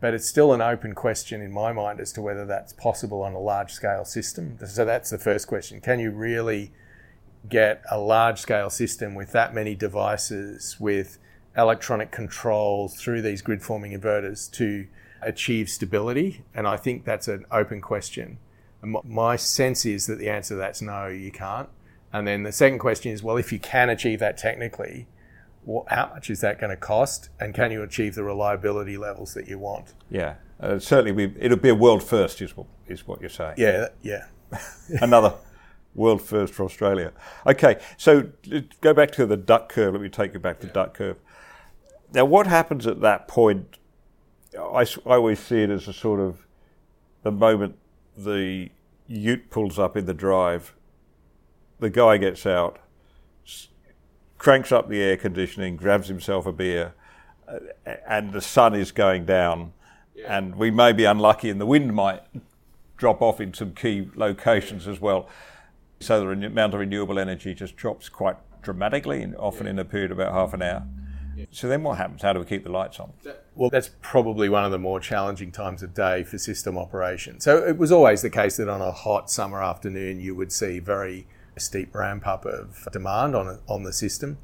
[0.00, 3.32] But it's still an open question in my mind as to whether that's possible on
[3.32, 4.58] a large scale system.
[4.66, 5.80] So that's the first question.
[5.80, 6.72] Can you really
[7.48, 11.18] get a large scale system with that many devices, with
[11.56, 14.86] electronic control through these grid forming inverters to
[15.22, 16.44] achieve stability?
[16.54, 18.38] And I think that's an open question.
[18.82, 21.68] And my sense is that the answer to that's no, you can't.
[22.12, 25.08] And then the second question is, well, if you can achieve that technically,
[25.64, 29.34] well, how much is that going to cost, and can you achieve the reliability levels
[29.34, 29.94] that you want?
[30.10, 33.54] Yeah, uh, certainly, we, it'll be a world first, is what is what you're saying.
[33.56, 34.26] Yeah, yeah.
[35.00, 35.34] Another
[35.94, 37.12] world first for Australia.
[37.46, 38.30] Okay, so
[38.80, 39.94] go back to the duck curve.
[39.94, 41.18] Let me take you back to the duck curve.
[42.14, 43.78] Now, what happens at that point?
[44.56, 46.46] I, I always see it as a sort of
[47.24, 47.76] the moment
[48.16, 48.70] the
[49.08, 50.74] ute pulls up in the drive,
[51.80, 52.78] the guy gets out,
[54.38, 56.94] cranks up the air conditioning, grabs himself a beer,
[57.48, 57.58] uh,
[58.06, 59.72] and the sun is going down.
[60.14, 60.38] Yeah.
[60.38, 62.22] And we may be unlucky, and the wind might
[62.96, 65.28] drop off in some key locations as well.
[65.98, 70.20] So the amount of renewable energy just drops quite dramatically, often in a period of
[70.20, 70.86] about half an hour.
[71.50, 72.22] So then what happens?
[72.22, 73.12] How do we keep the lights on?
[73.54, 77.40] Well, that's probably one of the more challenging times of day for system operation.
[77.40, 80.78] So it was always the case that on a hot summer afternoon, you would see
[80.78, 84.38] very steep ramp up of demand on on the system.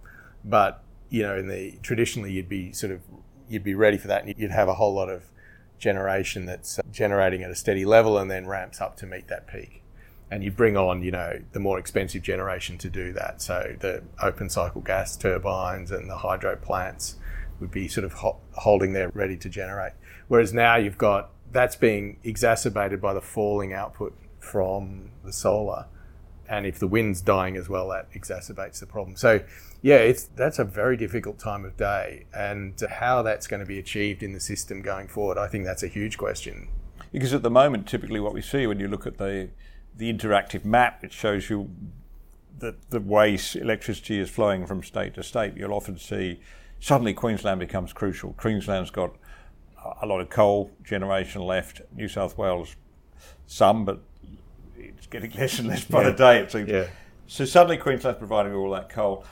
[0.44, 3.00] But you know, in the traditionally, you'd be sort of
[3.48, 5.24] you'd be ready for that, and you'd have a whole lot of
[5.78, 9.82] generation that's generating at a steady level and then ramps up to meet that peak
[10.30, 13.42] and you bring on, you know, the more expensive generation to do that.
[13.42, 17.16] So the open cycle gas turbines and the hydro plants
[17.58, 19.92] would be sort of ho- holding there ready to generate.
[20.28, 25.86] Whereas now you've got that's being exacerbated by the falling output from the solar.
[26.48, 29.16] And if the wind's dying as well, that exacerbates the problem.
[29.16, 29.40] So,
[29.82, 33.78] yeah, it's that's a very difficult time of day, and how that's going to be
[33.78, 36.68] achieved in the system going forward, I think that's a huge question.
[37.12, 39.50] Because at the moment, typically what we see when you look at the
[39.96, 41.70] the interactive map, which shows you
[42.58, 46.40] the, the way electricity is flowing from state to state, you'll often see
[46.78, 48.32] suddenly Queensland becomes crucial.
[48.34, 49.14] Queensland's got
[50.00, 51.80] a lot of coal generation left.
[51.94, 52.76] New South Wales,
[53.46, 54.00] some, but
[54.76, 56.10] it's getting less and less by yeah.
[56.10, 56.68] the day, it seems.
[56.68, 56.86] Yeah.
[57.26, 59.24] So suddenly Queensland's providing all that coal.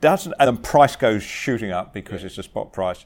[0.00, 2.26] Doesn't and the price goes shooting up because yeah.
[2.26, 3.04] it's a spot price.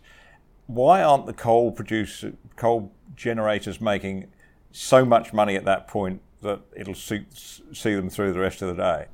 [0.66, 4.28] Why aren't the coal producer coal generators making
[4.72, 8.68] so much money at that point that it'll see, see them through the rest of
[8.68, 9.06] the day?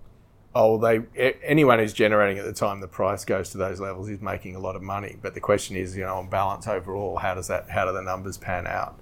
[0.55, 1.01] Oh, they
[1.43, 4.59] anyone who's generating at the time the price goes to those levels is making a
[4.59, 5.17] lot of money.
[5.21, 8.03] But the question is, you know, on balance overall, how does that how do the
[8.03, 8.99] numbers pan out?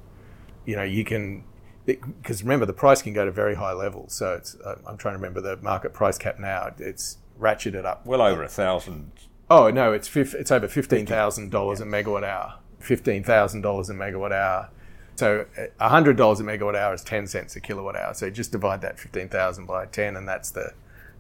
[0.64, 1.44] You know, you can
[1.86, 4.12] because remember the price can go to very high levels.
[4.12, 6.72] So it's uh, I'm trying to remember the market price cap now.
[6.78, 8.06] It's ratcheted up.
[8.06, 9.10] Well over a thousand.
[9.50, 12.60] Oh no, it's it's over fifteen thousand dollars a megawatt hour.
[12.78, 14.70] Fifteen thousand dollars a megawatt hour
[15.16, 15.46] so
[15.80, 18.14] $100 a megawatt hour is 10 cents a kilowatt hour.
[18.14, 20.72] So just divide that 15,000 by 10 and that's the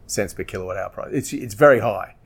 [0.06, 1.10] cents per kilowatt hour price.
[1.12, 2.16] It's, it's very high,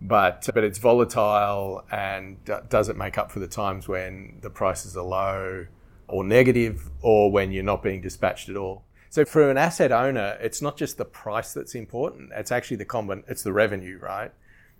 [0.00, 2.36] but, but it's volatile and
[2.68, 5.66] does it make up for the times when the prices are low
[6.08, 8.84] or negative or when you're not being dispatched at all?
[9.10, 12.30] So for an asset owner, it's not just the price that's important.
[12.34, 14.32] It's actually the combin- it's the revenue, right?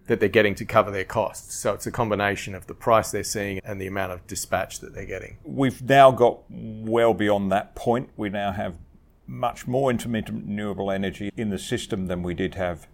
[0.07, 1.55] That they're getting to cover their costs.
[1.55, 4.95] So it's a combination of the price they're seeing and the amount of dispatch that
[4.95, 5.39] they're getting.
[5.45, 8.11] We've now got well beyond that point.
[8.17, 8.77] We now have
[9.27, 12.87] much more intermittent renewable energy in the system than we did have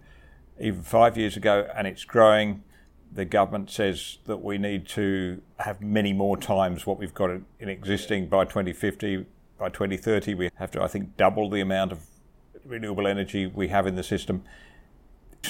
[0.59, 2.63] even five years ago, and it's growing.
[3.11, 7.69] The government says that we need to have many more times what we've got in
[7.69, 9.25] existing by 2050.
[9.57, 12.05] By 2030, we have to, I think, double the amount of
[12.65, 14.43] renewable energy we have in the system.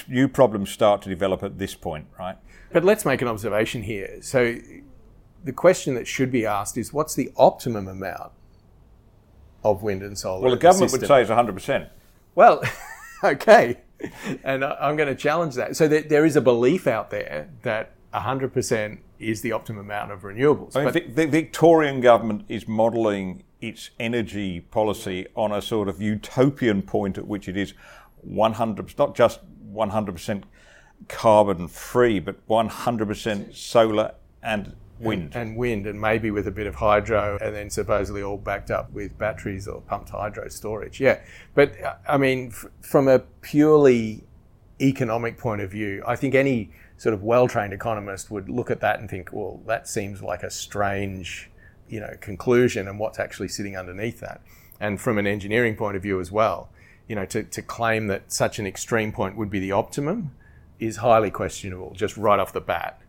[0.07, 2.37] New problems start to develop at this point, right?
[2.71, 4.21] But let's make an observation here.
[4.21, 4.55] So,
[5.43, 8.31] the question that should be asked is what's the optimum amount
[9.63, 10.41] of wind and solar?
[10.41, 11.89] Well, the government would say it's 100%.
[12.35, 12.63] Well,
[13.23, 13.77] okay.
[14.43, 15.75] And I'm going to challenge that.
[15.75, 20.75] So, there is a belief out there that 100% is the optimum amount of renewables.
[20.75, 26.01] I mean, but the Victorian government is modelling its energy policy on a sort of
[26.01, 27.73] utopian point at which it is
[28.21, 29.39] 100, not just
[29.74, 30.43] 100%
[31.07, 34.13] carbon free, but 100% solar
[34.43, 35.36] and wind.
[35.36, 38.72] And, and, wind, and maybe with a bit of hydro, and then supposedly all backed
[38.72, 40.99] up with batteries or pumped hydro storage.
[40.99, 41.19] Yeah.
[41.55, 41.74] But
[42.07, 44.24] I mean, f- from a purely
[44.80, 48.99] economic point of view, I think any sort of well-trained economist would look at that
[48.99, 51.49] and think, well, that seems like a strange,
[51.89, 54.41] you know, conclusion, and what's actually sitting underneath that.
[54.80, 56.69] And from an engineering point of view as well,
[57.12, 60.32] you know, to, to claim that such an extreme point would be the optimum
[60.80, 63.01] is highly questionable, just right off the bat.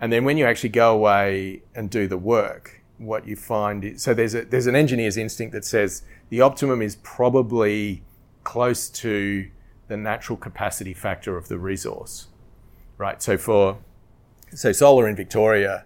[0.00, 4.02] And then when you actually go away and do the work, what you find is
[4.02, 8.02] so there's a there's an engineer's instinct that says the optimum is probably
[8.44, 9.50] close to
[9.88, 12.28] the natural capacity factor of the resource
[12.98, 13.22] right?
[13.22, 13.78] So for
[14.54, 15.84] so solar in Victoria,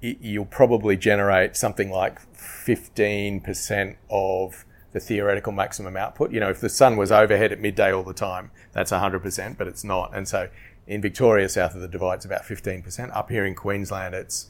[0.00, 6.32] you'll probably generate something like 15% of the theoretical maximum output.
[6.32, 9.66] You know, if the sun was overhead at midday all the time, that's 100%, but
[9.66, 10.14] it's not.
[10.14, 10.48] And so
[10.86, 13.14] in Victoria, south of the divide, it's about 15%.
[13.14, 14.48] Up here in Queensland, it's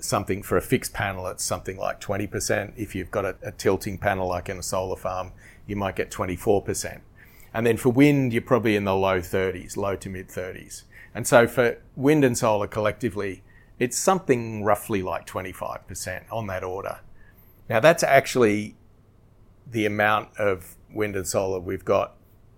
[0.00, 2.72] something for a fixed panel, it's something like 20%.
[2.76, 5.32] If you've got a, a tilting panel like in a solar farm,
[5.66, 7.00] you might get 24%.
[7.54, 10.82] And then for wind, you're probably in the low 30s, low to mid 30s.
[11.14, 13.42] And so for wind and solar collectively,
[13.78, 17.00] it's something roughly like 25% on that order.
[17.68, 18.76] Now, that's actually
[19.70, 22.14] the amount of wind and solar we've got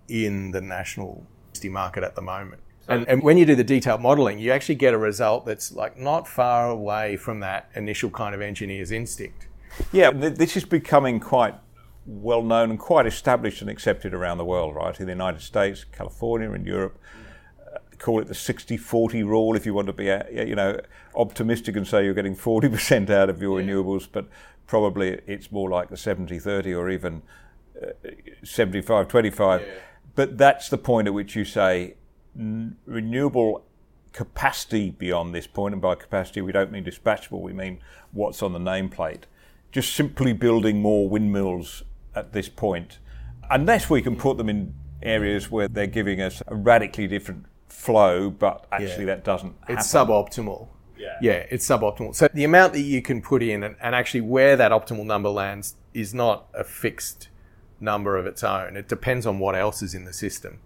[0.07, 1.25] in the national
[1.63, 2.61] market at the moment.
[2.87, 5.97] And, and, when you do the detailed modeling, you actually get a result that's like
[5.97, 9.47] not far away from that initial kind of engineer's instinct.
[9.91, 11.53] Yeah, this is becoming quite
[12.07, 14.99] well known and quite established and accepted around the world, right?
[14.99, 16.97] In the United States, California, and Europe
[18.01, 20.79] call it the 60-40 rule if you want to be, uh, you know,
[21.15, 23.67] optimistic and say you're getting 40% out of your yeah.
[23.67, 24.27] renewables, but
[24.67, 27.21] probably it's more like the 70-30 or even
[27.81, 27.87] uh,
[28.43, 29.61] 75-25.
[29.61, 29.73] Yeah.
[30.15, 31.95] But that's the point at which you say
[32.37, 33.63] n- renewable
[34.13, 37.79] capacity beyond this point, and by capacity we don't mean dispatchable, we mean
[38.11, 39.23] what's on the nameplate.
[39.71, 41.83] Just simply building more windmills
[42.13, 42.99] at this point,
[43.49, 48.29] unless we can put them in areas where they're giving us a radically different flow,
[48.29, 49.15] but actually yeah.
[49.15, 49.55] that doesn't.
[49.61, 49.77] Happen.
[49.77, 50.67] It's suboptimal.
[51.01, 51.17] Yeah.
[51.21, 52.15] yeah, it's suboptimal.
[52.15, 55.29] So the amount that you can put in and, and actually where that optimal number
[55.29, 57.29] lands is not a fixed
[57.79, 58.77] number of its own.
[58.77, 60.59] It depends on what else is in the system.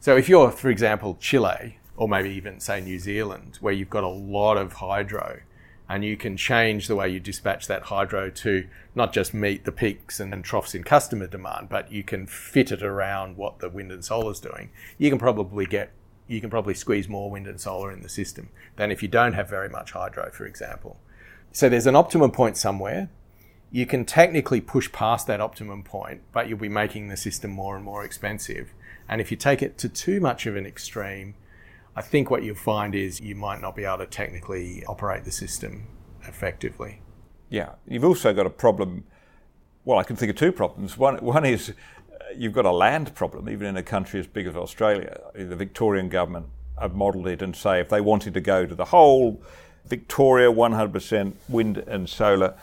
[0.00, 4.04] So if you're, for example, Chile, or maybe even say New Zealand, where you've got
[4.04, 5.40] a lot of hydro,
[5.88, 9.72] and you can change the way you dispatch that hydro to not just meet the
[9.72, 13.68] peaks and, and troughs in customer demand, but you can fit it around what the
[13.68, 14.70] wind and solar is doing.
[14.96, 15.90] You can probably get
[16.26, 19.34] you can probably squeeze more wind and solar in the system than if you don't
[19.34, 20.98] have very much hydro, for example.
[21.52, 23.10] So there's an optimum point somewhere.
[23.70, 27.76] You can technically push past that optimum point, but you'll be making the system more
[27.76, 28.72] and more expensive.
[29.08, 31.34] And if you take it to too much of an extreme,
[31.96, 35.30] I think what you'll find is you might not be able to technically operate the
[35.30, 35.86] system
[36.26, 37.02] effectively.
[37.50, 39.04] Yeah, you've also got a problem.
[39.84, 40.96] Well, I can think of two problems.
[40.96, 41.74] One, one is
[42.36, 45.20] you've got a land problem, even in a country as big as Australia.
[45.34, 46.46] The Victorian government
[46.80, 49.40] have modelled it and say if they wanted to go to the whole
[49.86, 52.54] Victoria 100% wind and solar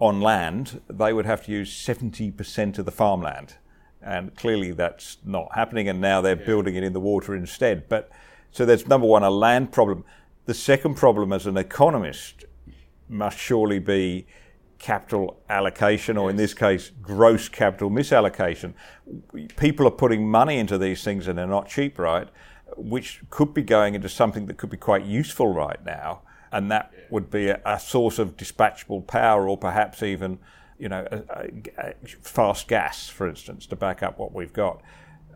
[0.00, 3.54] on land, they would have to use 70% of the farmland.
[4.00, 6.46] And clearly that's not happening, and now they're yeah.
[6.46, 7.88] building it in the water instead.
[7.88, 8.10] But
[8.52, 10.04] so there's number one, a land problem.
[10.46, 12.44] The second problem, as an economist,
[13.08, 14.26] must surely be
[14.78, 18.74] capital allocation, or in this case, gross capital misallocation.
[19.56, 22.28] People are putting money into these things and they're not cheap, right?
[22.76, 26.22] Which could be going into something that could be quite useful right now,
[26.52, 30.38] and that would be a, a source of dispatchable power, or perhaps even,
[30.78, 34.80] you know, a, a fast gas, for instance, to back up what we've got.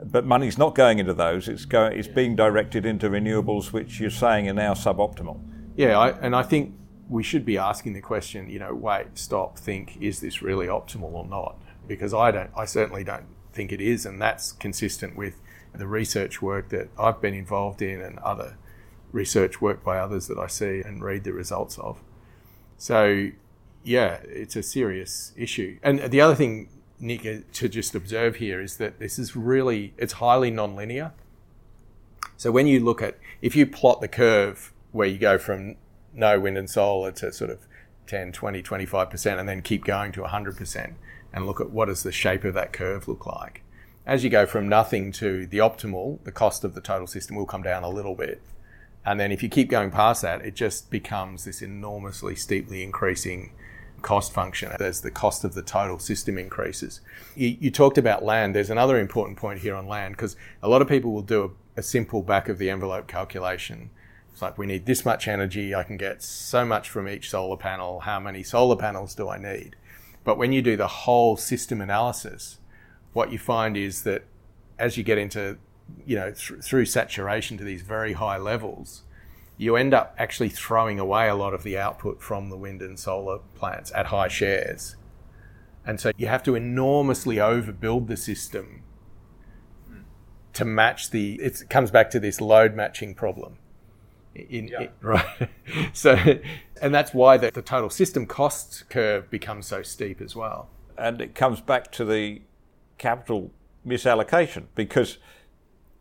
[0.05, 4.11] But money's not going into those; it's going, it's being directed into renewables, which you're
[4.11, 5.41] saying are now suboptimal.
[5.77, 6.75] Yeah, I, and I think
[7.13, 11.13] we should be asking the question, you know, wait, stop, think, is this really optimal
[11.13, 11.57] or not?
[11.87, 15.41] Because I don't, I certainly don't think it is, and that's consistent with
[15.75, 18.57] the research work that I've been involved in and other
[19.13, 22.03] research work by others that I see and read the results of.
[22.79, 23.29] So,
[23.85, 25.79] yeah, it's a serious issue.
[25.83, 30.15] And the other thing Nick, to just observe here is that this is really, it's
[30.15, 31.13] highly nonlinear.
[32.39, 35.77] So when you look at, if you plot the curve where you go from
[36.15, 37.67] no wind and solar to sort of
[38.07, 40.95] 10, 20, 25%, and then keep going to 100%
[41.33, 43.63] and look at what does the shape of that curve look like.
[44.05, 47.47] As you go from nothing to the optimal, the cost of the total system will
[47.47, 48.43] come down a little bit.
[49.05, 53.53] And then if you keep going past that, it just becomes this enormously steeply increasing
[54.03, 57.01] cost function as the cost of the total system increases.
[57.35, 58.55] You, you talked about land.
[58.55, 61.81] There's another important point here on land because a lot of people will do a,
[61.81, 63.91] a simple back of the envelope calculation.
[64.33, 65.75] It's like we need this much energy.
[65.75, 68.01] I can get so much from each solar panel.
[68.01, 69.77] How many solar panels do I need?
[70.25, 72.59] But when you do the whole system analysis,
[73.13, 74.25] what you find is that
[74.79, 75.59] as you get into,
[76.07, 79.03] you know, th- through saturation to these very high levels,
[79.59, 82.99] you end up actually throwing away a lot of the output from the wind and
[82.99, 84.97] solar plants at high shares.
[85.85, 88.83] And so you have to enormously overbuild the system
[90.55, 93.59] to match the, it comes back to this load matching problem.
[94.35, 94.89] In, yeah.
[95.01, 95.49] right.
[95.93, 96.17] so,
[96.81, 100.69] and that's why the, the total system cost curve becomes so steep as well.
[100.97, 102.43] And it comes back to the
[102.99, 103.51] capital
[103.87, 105.19] misallocation because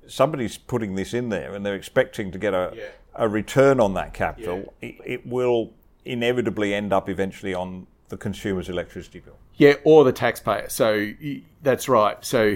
[0.07, 2.83] somebody's putting this in there and they're expecting to get a, yeah.
[3.15, 4.73] a return on that capital.
[4.81, 4.89] Yeah.
[4.89, 5.73] It, it, will
[6.05, 9.37] inevitably end up eventually on the consumer's electricity bill.
[9.55, 10.69] Yeah, or the taxpayer.
[10.69, 11.11] So
[11.61, 12.23] that's right.
[12.23, 12.55] So,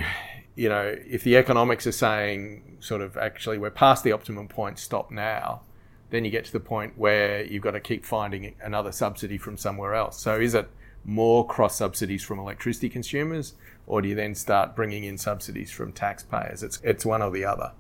[0.56, 4.80] you know, if the economics are saying sort of actually we're past the optimum point,
[4.80, 5.62] stop now,
[6.10, 9.58] then you get to the point where you've got to keep finding another subsidy from
[9.58, 10.20] somewhere else.
[10.20, 10.70] So is it
[11.03, 13.53] more cross subsidies from electricity consumers,
[13.86, 16.64] or do you then start bringing in subsidies from taxpayers?
[16.64, 17.74] It's it's one or the other,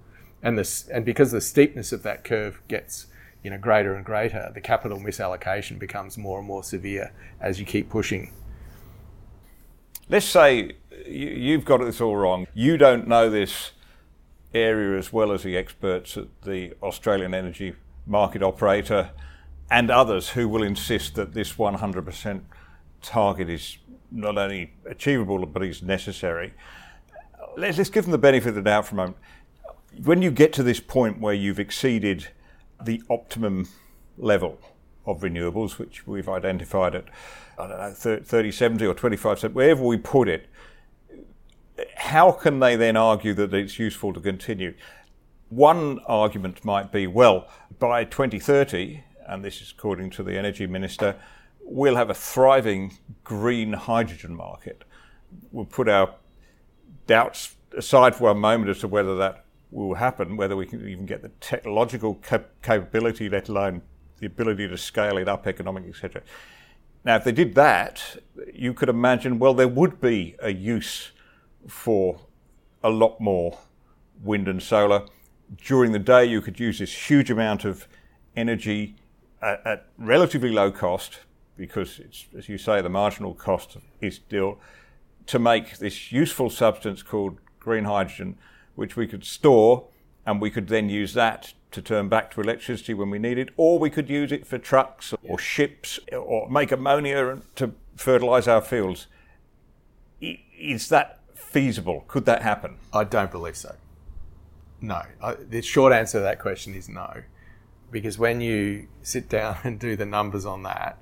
[0.43, 3.07] and this and because the steepness of that curve gets
[3.43, 7.65] you know greater and greater, the capital misallocation becomes more and more severe as you
[7.65, 8.31] keep pushing.
[10.07, 10.73] Let's say
[11.07, 12.47] you've got this all wrong.
[12.53, 13.71] You don't know this
[14.53, 17.75] area as well as the experts at the Australian Energy
[18.05, 19.11] Market Operator
[19.69, 22.41] and others who will insist that this 100%
[23.01, 23.77] target is
[24.11, 26.53] not only achievable but is necessary.
[27.57, 29.17] Let's, give them the benefit of the doubt for a moment.
[30.03, 32.27] When you get to this point where you've exceeded
[32.83, 33.69] the optimum
[34.17, 34.59] level
[35.05, 37.05] of renewables, which we've identified at
[37.57, 40.47] I don't know 30, 70 or 25 percent, wherever we put it,
[41.95, 44.73] how can they then argue that it's useful to continue?
[45.49, 47.47] One argument might be, well,
[47.79, 51.15] by 2030, and this is according to the energy minister,
[51.61, 54.83] we'll have a thriving green hydrogen market.
[55.51, 56.15] We'll put our
[57.07, 61.05] doubts aside for a moment as to whether that will happen, whether we can even
[61.05, 63.81] get the technological cap- capability, let alone
[64.19, 66.21] the ability to scale it up economically, etc.
[67.03, 68.17] Now, if they did that,
[68.53, 71.11] you could imagine, well, there would be a use
[71.67, 72.19] for
[72.83, 73.57] a lot more
[74.23, 75.05] wind and solar.
[75.57, 77.87] During the day, you could use this huge amount of
[78.35, 78.95] energy
[79.41, 81.19] at, at relatively low cost
[81.57, 84.59] because it's, as you say, the marginal cost is still
[85.27, 88.37] to make this useful substance called green hydrogen,
[88.75, 89.87] which we could store
[90.25, 93.49] and we could then use that to turn back to electricity when we need it,
[93.57, 98.61] or we could use it for trucks or ships or make ammonia to fertilize our
[98.61, 99.07] fields.
[100.21, 101.19] Is that
[101.55, 102.03] feasible?
[102.09, 102.75] Could that happen?
[102.91, 103.77] I don't believe so.
[104.81, 105.03] No.
[105.23, 107.23] I, the short answer to that question is no.
[107.91, 110.97] Because when you sit down and do the numbers on that,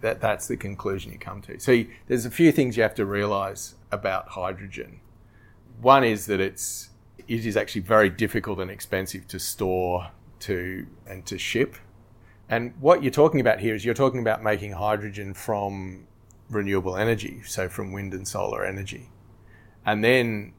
[0.00, 1.58] that that's the conclusion you come to.
[1.58, 5.00] So you, there's a few things you have to realize about hydrogen.
[5.80, 6.90] One is that it's
[7.26, 11.74] it is actually very difficult and expensive to store to and to ship.
[12.48, 16.06] And what you're talking about here is you're talking about making hydrogen from
[16.48, 19.08] renewable energy, so from wind and solar energy.
[19.84, 20.52] And then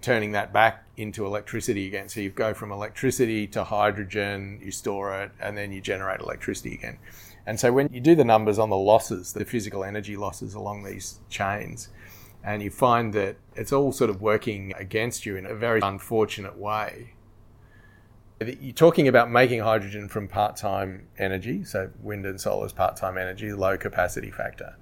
[0.00, 2.08] turning that back into electricity again.
[2.08, 6.74] So you go from electricity to hydrogen, you store it, and then you generate electricity
[6.74, 6.98] again.
[7.46, 10.84] And so when you do the numbers on the losses, the physical energy losses along
[10.84, 11.88] these chains,
[12.44, 16.56] and you find that it's all sort of working against you in a very unfortunate
[16.56, 17.14] way.
[18.40, 22.96] You're talking about making hydrogen from part time energy, so wind and solar is part
[22.96, 24.76] time energy, low capacity factor.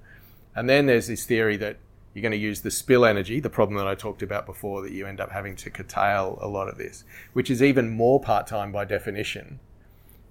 [0.55, 1.79] And then there's this theory that
[2.19, 4.91] you're going to use the spill energy, the problem that I talked about before, that
[4.91, 8.49] you end up having to curtail a lot of this, which is even more part
[8.49, 9.61] time by definition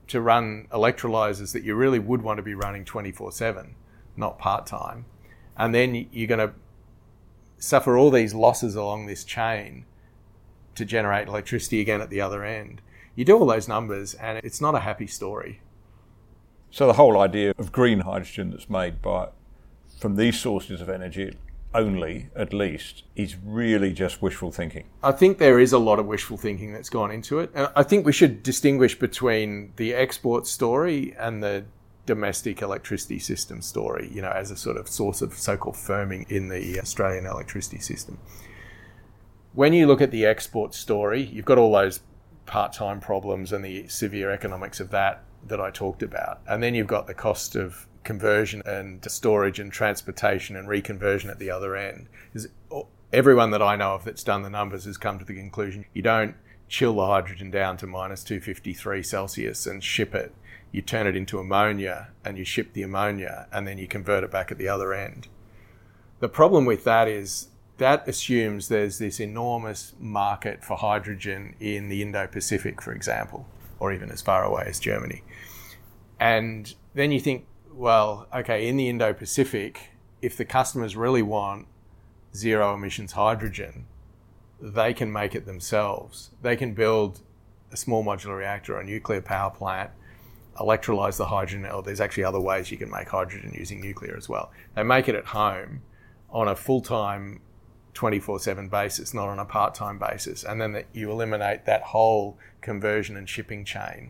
[0.07, 3.73] to run electrolyzers that you really would want to be running 24 7,
[4.17, 5.05] not part time.
[5.55, 6.53] And then you're going to
[7.57, 9.85] suffer all these losses along this chain
[10.75, 12.81] to generate electricity again at the other end.
[13.15, 15.61] You do all those numbers, and it's not a happy story.
[16.69, 19.29] So the whole idea of green hydrogen that's made by
[19.99, 21.37] from these sources of energy
[21.73, 24.85] only, at least, is really just wishful thinking.
[25.03, 27.51] I think there is a lot of wishful thinking that's gone into it.
[27.53, 31.65] And I think we should distinguish between the export story and the
[32.05, 36.29] domestic electricity system story, you know, as a sort of source of so called firming
[36.31, 38.17] in the Australian electricity system.
[39.53, 41.99] When you look at the export story, you've got all those
[42.45, 46.39] part time problems and the severe economics of that that I talked about.
[46.47, 51.39] And then you've got the cost of conversion and storage and transportation and reconversion at
[51.39, 52.07] the other end.
[52.33, 52.47] Is
[53.13, 56.01] Everyone that I know of that's done the numbers has come to the conclusion you
[56.01, 56.35] don't
[56.67, 60.33] chill the hydrogen down to minus 253 Celsius and ship it.
[60.73, 64.31] You turn it into ammonia and you ship the ammonia and then you convert it
[64.31, 65.29] back at the other end.
[66.19, 72.01] The problem with that is that assumes there's this enormous market for hydrogen in the
[72.01, 73.47] Indo Pacific, for example,
[73.79, 75.23] or even as far away as Germany.
[76.19, 77.45] And then you think,
[77.77, 81.67] well, okay, in the Indo Pacific, if the customers really want
[82.35, 83.85] zero emissions hydrogen,
[84.59, 86.31] they can make it themselves.
[86.41, 87.21] They can build
[87.71, 89.91] a small modular reactor or a nuclear power plant,
[90.59, 94.27] electrolyze the hydrogen, or there's actually other ways you can make hydrogen using nuclear as
[94.27, 94.51] well.
[94.75, 95.83] They make it at home
[96.31, 97.41] on a full time
[97.93, 100.43] 24 7 basis, not on a part time basis.
[100.43, 104.09] And then you eliminate that whole conversion and shipping chain.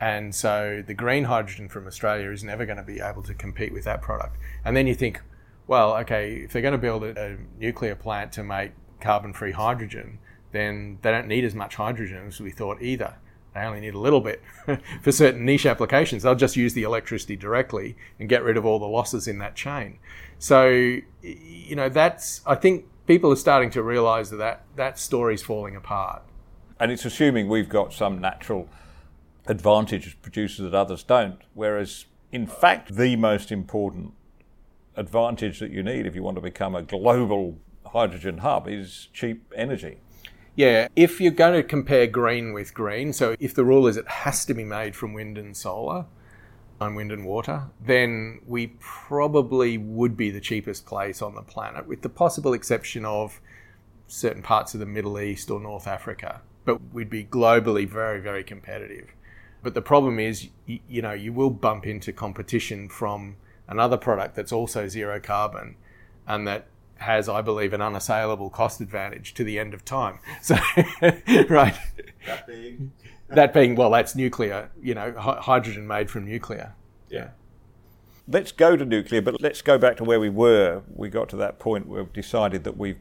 [0.00, 3.72] And so the green hydrogen from Australia is never going to be able to compete
[3.72, 4.36] with that product.
[4.64, 5.20] And then you think,
[5.66, 10.18] well, okay, if they're going to build a, nuclear plant to make carbon free hydrogen,
[10.52, 13.16] then they don't need as much hydrogen as we thought either.
[13.54, 14.42] They only need a little bit
[15.02, 16.22] for certain niche applications.
[16.22, 19.56] They'll just use the electricity directly and get rid of all the losses in that
[19.56, 19.98] chain.
[20.38, 20.68] So,
[21.22, 25.74] you know, that's, I think people are starting to realize that that, that story's falling
[25.74, 26.22] apart.
[26.78, 28.68] And it's assuming we've got some natural
[29.48, 31.40] advantage as producers that others don't.
[31.54, 34.14] Whereas, in fact, the most important
[34.96, 39.52] advantage that you need if you want to become a global hydrogen hub is cheap
[39.56, 39.98] energy.
[40.54, 44.08] Yeah, if you're going to compare green with green, so if the rule is it
[44.08, 46.06] has to be made from wind and solar,
[46.80, 51.86] and wind and water, then we probably would be the cheapest place on the planet,
[51.86, 53.40] with the possible exception of
[54.06, 56.40] certain parts of the Middle East or North Africa.
[56.64, 59.08] But we'd be globally very, very competitive.
[59.62, 63.36] But the problem is, you, you know, you will bump into competition from
[63.66, 65.76] another product that's also zero carbon
[66.26, 70.18] and that has, I believe, an unassailable cost advantage to the end of time.
[70.42, 70.56] So,
[71.48, 71.76] right.
[72.26, 72.92] That being,
[73.28, 74.70] that being, well, that's nuclear.
[74.80, 76.74] You know, hydrogen made from nuclear.
[77.08, 77.30] Yeah.
[78.26, 80.82] Let's go to nuclear, but let's go back to where we were.
[80.94, 82.98] We got to that point where we've decided that we've,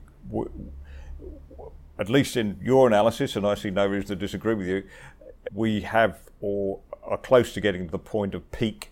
[1.99, 4.83] at least in your analysis, and I see no reason to disagree with you,
[5.53, 8.91] we have or are close to getting to the point of peak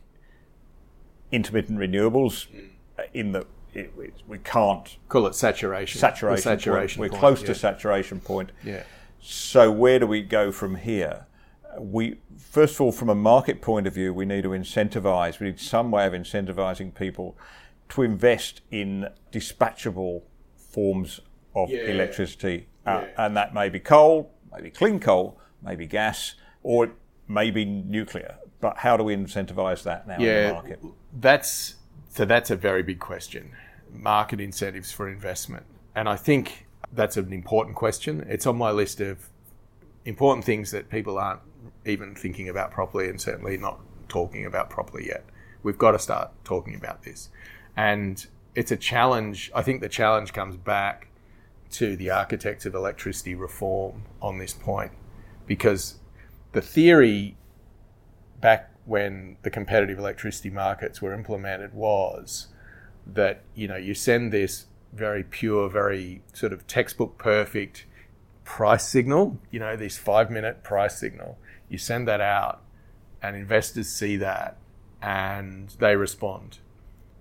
[1.32, 2.48] intermittent renewables
[3.14, 3.94] in the it,
[4.26, 6.00] we can't call it saturation.
[6.00, 6.42] Saturation.
[6.42, 7.12] saturation point.
[7.12, 7.48] We're close yeah.
[7.48, 8.52] to saturation point.
[8.64, 8.84] Yeah.
[9.20, 11.26] So where do we go from here?
[11.78, 15.40] We first of all, from a market point of view, we need to incentivize.
[15.40, 17.38] We need some way of incentivizing people
[17.90, 20.22] to invest in dispatchable
[20.56, 21.20] forms
[21.54, 21.82] of yeah.
[21.82, 26.36] electricity, uh, and that may be coal, maybe clean coal, maybe gas,
[26.66, 26.92] or
[27.28, 28.38] maybe nuclear.
[28.60, 30.80] But how do we incentivize that now yeah, in the market?
[31.14, 31.76] That's
[32.10, 33.52] so that's a very big question.
[33.94, 35.68] Market incentives for investment.
[35.94, 38.26] And I think that's an important question.
[38.28, 39.30] It's on my list of
[40.06, 41.42] important things that people aren't
[41.86, 45.24] even thinking about properly and certainly not talking about properly yet.
[45.62, 47.30] We've got to start talking about this.
[47.78, 49.52] And it's a challenge.
[49.54, 51.10] I think the challenge comes back
[51.72, 54.94] to the architects of electricity reform on this point
[55.46, 56.00] because
[56.56, 57.36] the theory
[58.40, 62.48] back when the competitive electricity markets were implemented was
[63.06, 67.86] that you know you send this very pure, very sort of textbook perfect
[68.46, 71.38] price signal, you know, this five minute price signal.
[71.68, 72.62] You send that out,
[73.22, 74.58] and investors see that
[75.02, 76.60] and they respond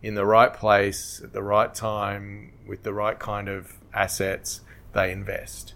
[0.01, 4.61] in the right place at the right time with the right kind of assets.
[4.93, 5.75] They invest,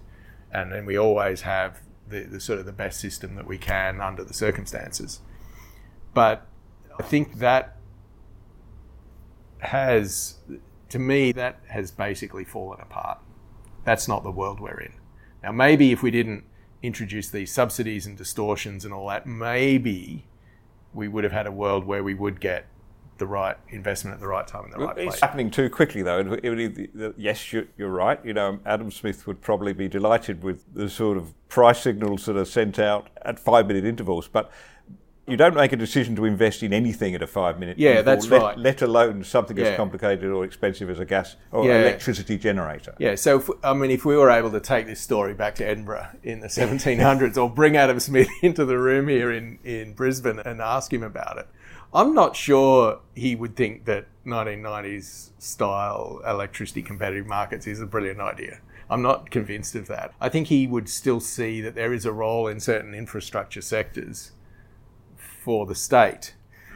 [0.52, 4.00] and then we always have the, the sort of the best system that we can
[4.00, 5.20] under the circumstances.
[6.14, 6.46] But
[6.98, 7.76] I think that
[9.58, 10.38] has,
[10.88, 13.18] to me, that has basically fallen apart.
[13.84, 14.92] That's not the world we're in.
[15.42, 16.44] Now, maybe if we didn't
[16.82, 20.26] introduce these subsidies and distortions and all that, maybe
[20.92, 22.66] we would have had a world where we would get
[23.18, 25.14] the right investment at the right time in the right it's place.
[25.14, 26.38] It's happening too quickly, though.
[27.16, 28.24] yes, you're right.
[28.24, 32.36] You know, Adam Smith would probably be delighted with the sort of price signals that
[32.36, 34.28] are sent out at five-minute intervals.
[34.28, 34.50] But
[35.26, 37.78] You don't make a decision to invest in anything at a five minute.
[37.78, 38.58] Yeah, that's let, right.
[38.58, 39.64] Let alone something Yeah.
[39.66, 41.80] as complicated or expensive as a gas or Yeah.
[41.82, 42.94] electricity generator.
[42.98, 45.66] Yeah, so if, I mean, if we were able to take this story back to
[45.66, 50.38] Edinburgh in the 1700s, or bring Adam Smith into the room here in, in Brisbane
[50.38, 51.46] and ask him about it,
[51.92, 58.20] I'm not sure he would think that 1990s style electricity competitive markets is a brilliant
[58.20, 58.60] idea.
[58.90, 60.12] I'm not convinced of that.
[60.20, 64.32] I think he would still see that there is a role in certain infrastructure sectors
[65.16, 66.34] for the state.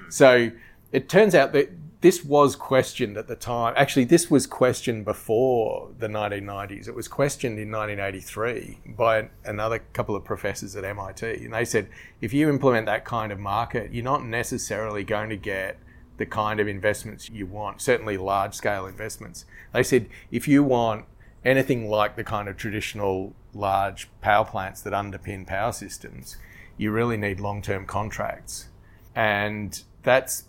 [0.08, 0.50] So
[0.92, 1.70] it turns out that
[2.02, 3.74] this was questioned at the time.
[3.76, 6.88] Actually, this was questioned before the 1990s.
[6.88, 11.44] It was questioned in 1983 by another couple of professors at MIT.
[11.44, 11.88] And they said
[12.20, 15.78] if you implement that kind of market, you're not necessarily going to get
[16.16, 19.44] the kind of investments you want, certainly large scale investments.
[19.72, 21.04] They said if you want
[21.44, 26.36] anything like the kind of traditional large power plants that underpin power systems,
[26.76, 28.68] you really need long term contracts.
[29.14, 30.44] And that's,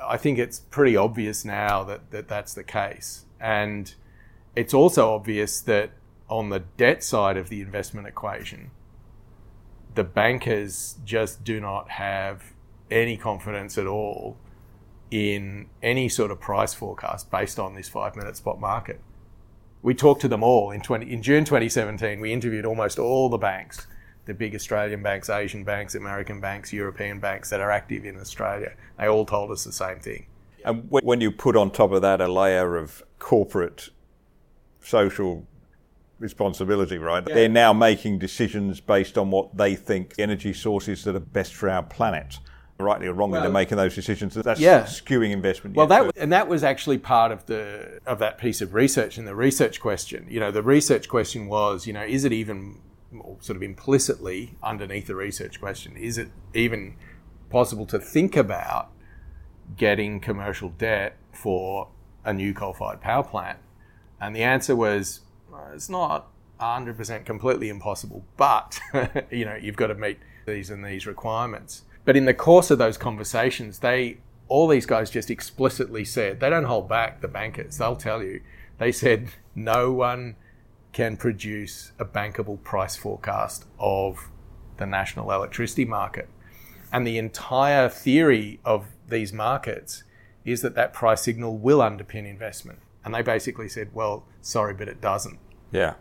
[0.00, 3.24] I think it's pretty obvious now that, that that's the case.
[3.40, 3.94] And
[4.56, 5.90] it's also obvious that
[6.28, 8.70] on the debt side of the investment equation,
[9.94, 12.52] the bankers just do not have
[12.90, 14.36] any confidence at all
[15.10, 19.00] in any sort of price forecast based on this five minute spot market.
[19.82, 22.18] We talked to them all in 20, in June 2017.
[22.18, 23.86] We interviewed almost all the banks,
[24.26, 28.72] the big Australian banks, Asian banks, American banks, European banks that are active in Australia.
[28.98, 30.26] They all told us the same thing.
[30.64, 33.90] And when you put on top of that a layer of corporate
[34.80, 35.46] social
[36.18, 37.24] responsibility, right?
[37.24, 41.68] They're now making decisions based on what they think energy sources that are best for
[41.68, 42.38] our planet.
[42.78, 44.34] Rightly or wrongly, they're making those decisions.
[44.34, 44.82] That's Yeah.
[44.82, 45.76] skewing investment.
[45.76, 49.28] Well, that and that was actually part of the of that piece of research and
[49.28, 50.26] the research question.
[50.28, 52.80] You know, the research question was, you know, is it even
[53.20, 56.96] or sort of implicitly underneath the research question, is it even
[57.50, 58.90] possible to think about
[59.76, 61.88] getting commercial debt for
[62.24, 63.58] a new coal-fired power plant?
[64.20, 65.20] And the answer was,
[65.52, 66.28] uh, it's not
[66.60, 68.78] 100% completely impossible, but
[69.30, 71.82] you know, you've got to meet these and these requirements.
[72.04, 76.50] But in the course of those conversations, they all these guys just explicitly said they
[76.50, 77.78] don't hold back the bankers.
[77.78, 78.42] They'll tell you.
[78.78, 80.36] They said no one
[80.94, 84.30] can produce a bankable price forecast of
[84.78, 86.28] the national electricity market.
[86.92, 90.04] And the entire theory of these markets
[90.44, 92.78] is that that price signal will underpin investment.
[93.04, 95.38] And they basically said, well, sorry, but it doesn't.
[95.72, 95.94] Yeah.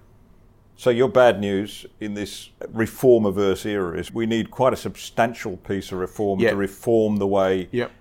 [0.75, 5.57] So your bad news in this reform averse era is we need quite a substantial
[5.57, 6.51] piece of reform Yeah.
[6.51, 7.91] to reform the way Yep.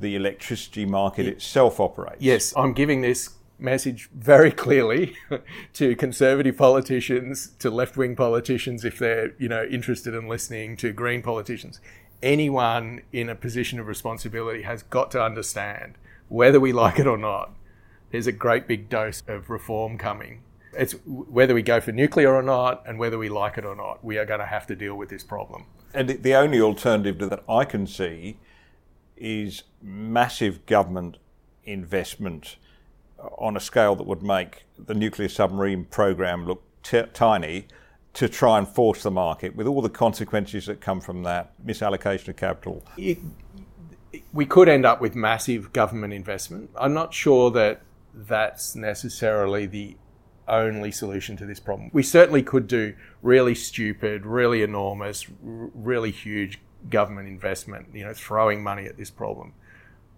[0.00, 2.22] the electricity market itself operates.
[2.22, 5.16] Yes, I'm giving this message very clearly
[5.74, 11.22] to conservative politicians, to left-wing politicians if they're, you know, interested in listening, to green
[11.22, 11.80] politicians.
[12.22, 15.94] Anyone in a position of responsibility has got to understand
[16.28, 17.52] whether we like it or not.
[18.10, 20.42] There's a great big dose of reform coming.
[20.72, 24.04] It's whether we go for nuclear or not and whether we like it or not,
[24.04, 25.64] we are going to have to deal with this problem.
[25.94, 28.38] And the- only alternative to that I can see
[29.16, 31.16] is massive government
[31.64, 32.56] investment
[33.18, 37.66] on a scale that would make the nuclear submarine program look t- tiny
[38.14, 42.28] to try and force the market with all the consequences that come from that misallocation
[42.28, 42.84] of capital.
[42.96, 43.18] it,
[44.32, 46.70] we could end up with massive government investment.
[46.76, 47.82] I'm not sure that
[48.14, 49.96] that's necessarily the
[50.48, 51.90] only solution to this problem.
[51.92, 56.58] We certainly could do really stupid, really enormous, really huge
[56.88, 59.52] government investment, you know, throwing money at this problem.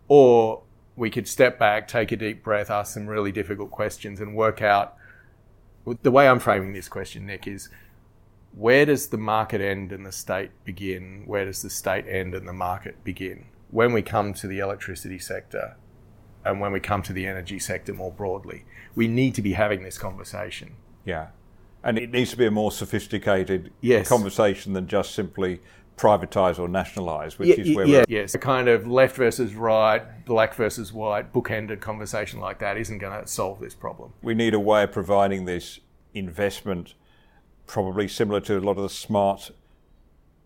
[0.09, 0.63] Or
[0.97, 4.61] we could step back, take a deep breath, ask some really difficult questions and work
[4.63, 4.97] out
[6.03, 7.69] the way I'm framing this question, Nick, is
[8.53, 11.23] where does the market end and the state begin?
[11.27, 13.47] Where does the state end and the market begin?
[13.71, 15.77] When we come to the electricity sector
[16.45, 18.65] and when we come to the energy sector more broadly,
[18.95, 20.75] we need to be having this conversation.
[21.05, 21.29] Yeah.
[21.83, 24.09] And it needs to be a more sophisticated Yes.
[24.09, 25.61] conversation than just simply
[26.01, 28.35] privatise or nationalise, which Yeah, is where yeah, we're yes.
[28.35, 33.21] A kind of left versus right, black versus white, bookended conversation like that isn't going
[33.21, 34.13] to solve this problem.
[34.23, 35.79] we need a way of providing this
[36.15, 36.95] investment,
[37.67, 39.51] probably similar to a lot of the smart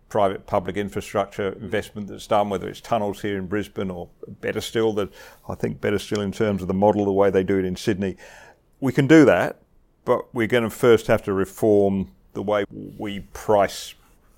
[0.09, 4.91] private public infrastructure investment that's done, whether it's tunnels here in Brisbane or better still,
[4.93, 5.09] that
[5.47, 7.75] I think better still in terms of the model, the way they do it in
[7.77, 8.17] Sydney.
[8.81, 9.61] We can do that,
[10.03, 13.95] but we're going to first have to reform the way we price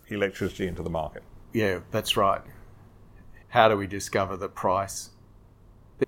[0.09, 1.23] electricity into the market.
[1.53, 2.41] Yeah, that's right.
[3.49, 5.11] How do we discover the price?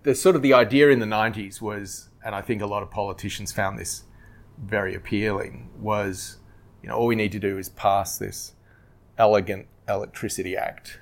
[0.04, 2.92] The, sort of the idea in the 90s was, and I think a lot of
[2.92, 4.04] politicians found this
[4.64, 6.38] very appealing, was,
[6.84, 8.54] you know, all we need to do is pass this
[9.18, 11.00] elegant electricity act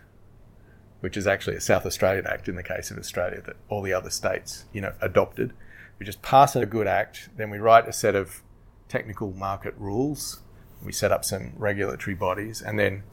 [0.99, 3.93] which is actually a South Australian Act in the case of Australia that all the
[3.93, 5.53] other states, you know, adopted.
[5.99, 8.41] We just pass a good act, then we write a set of
[8.87, 10.41] technical market rules,
[10.84, 13.03] we set up some regulatory bodies, and then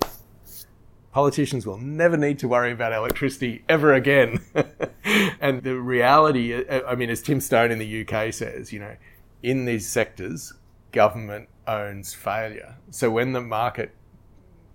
[1.12, 4.45] politicians will never need to worry about electricity ever again.
[5.41, 8.97] and the reality, I mean, as Tim Stone in the UK says, you know,
[9.43, 10.53] in these sectors,
[10.93, 12.77] government owns failure.
[12.91, 13.95] So when the market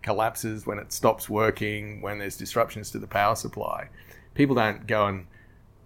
[0.02, 3.90] collapses, when it stops working, when there's disruptions to the power supply,
[4.34, 5.28] people don't go and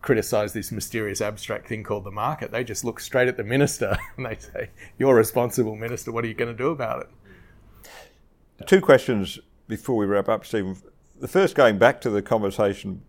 [0.03, 2.51] criticize this mysterious abstract thing called the market.
[2.51, 6.11] They just look straight at the minister and they say, You're responsible, minister.
[6.11, 8.67] What are you going to do about it?
[8.67, 10.77] Two questions before we wrap up, Stephen.
[11.19, 13.01] The first, going back to the conversation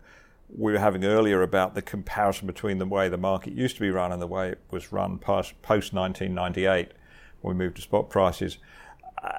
[0.56, 3.90] we were having earlier about the comparison between the way the market used to be
[3.90, 6.92] run and the way it was run post 1998
[7.40, 8.58] when we moved to spot prices.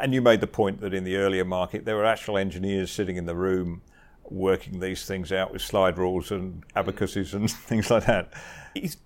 [0.01, 3.15] And you made the point that in the earlier market, there were actual engineers sitting
[3.15, 3.81] in the room
[4.31, 6.63] working these things out with slide rules and mm.
[6.75, 8.33] abacuses and things like that.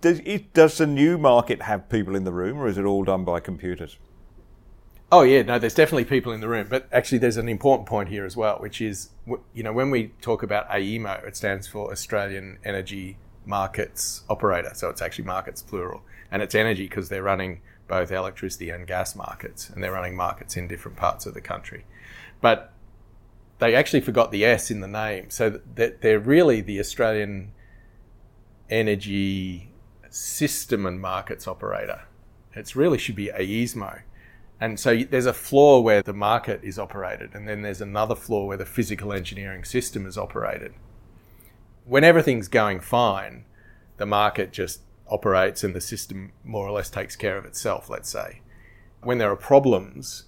[0.00, 0.20] Does,
[0.52, 3.40] does the new market have people in the room, or is it all done by
[3.40, 3.98] computers?
[5.12, 8.08] Oh yeah, no, there's definitely people in the room, but actually there's an important point
[8.08, 9.10] here as well, which is
[9.54, 14.88] you know when we talk about AEMO, it stands for Australian Energy Markets Operator, so
[14.88, 19.68] it's actually markets plural, and it's energy because they're running both electricity and gas markets,
[19.68, 21.84] and they're running markets in different parts of the country.
[22.40, 22.72] But
[23.60, 27.52] they actually forgot the S in the name, so that they're really the Australian
[28.68, 29.70] Energy
[30.08, 32.02] System and Markets Operator.
[32.54, 34.00] It really should be AESMO.
[34.60, 38.46] And so there's a floor where the market is operated, and then there's another floor
[38.46, 40.74] where the physical engineering system is operated.
[41.84, 43.44] When everything's going fine,
[43.96, 48.10] the market just operates and the system more or less takes care of itself, let's
[48.10, 48.42] say.
[49.02, 50.24] When there are problems,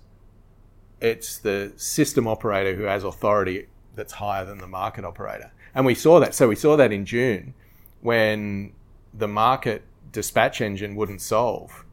[1.03, 5.53] it's the system operator who has authority that's higher than the market operator.
[5.75, 6.35] And we saw that.
[6.35, 7.55] So we saw that in June
[8.01, 8.73] when
[9.13, 9.83] the market
[10.13, 11.85] dispatch engine wouldn't solve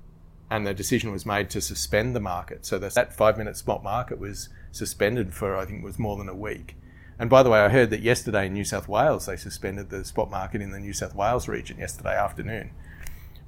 [0.52, 2.66] and the decision was made to suspend the market.
[2.66, 6.36] So that five minute spot market was suspended for, I think was more than a
[6.36, 6.76] week.
[7.18, 10.06] And by the way, I heard that yesterday in New South Wales, they suspended the
[10.06, 12.72] spot market in the New South Wales region yesterday afternoon.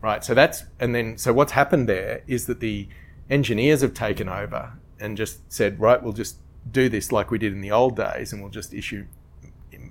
[0.02, 0.24] Right.
[0.24, 2.90] So that's, and then, so what's happened there is that the
[3.30, 6.38] engineers have taken over and just said, right, we'll just
[6.72, 9.06] do this like we did in the old days and we'll just issue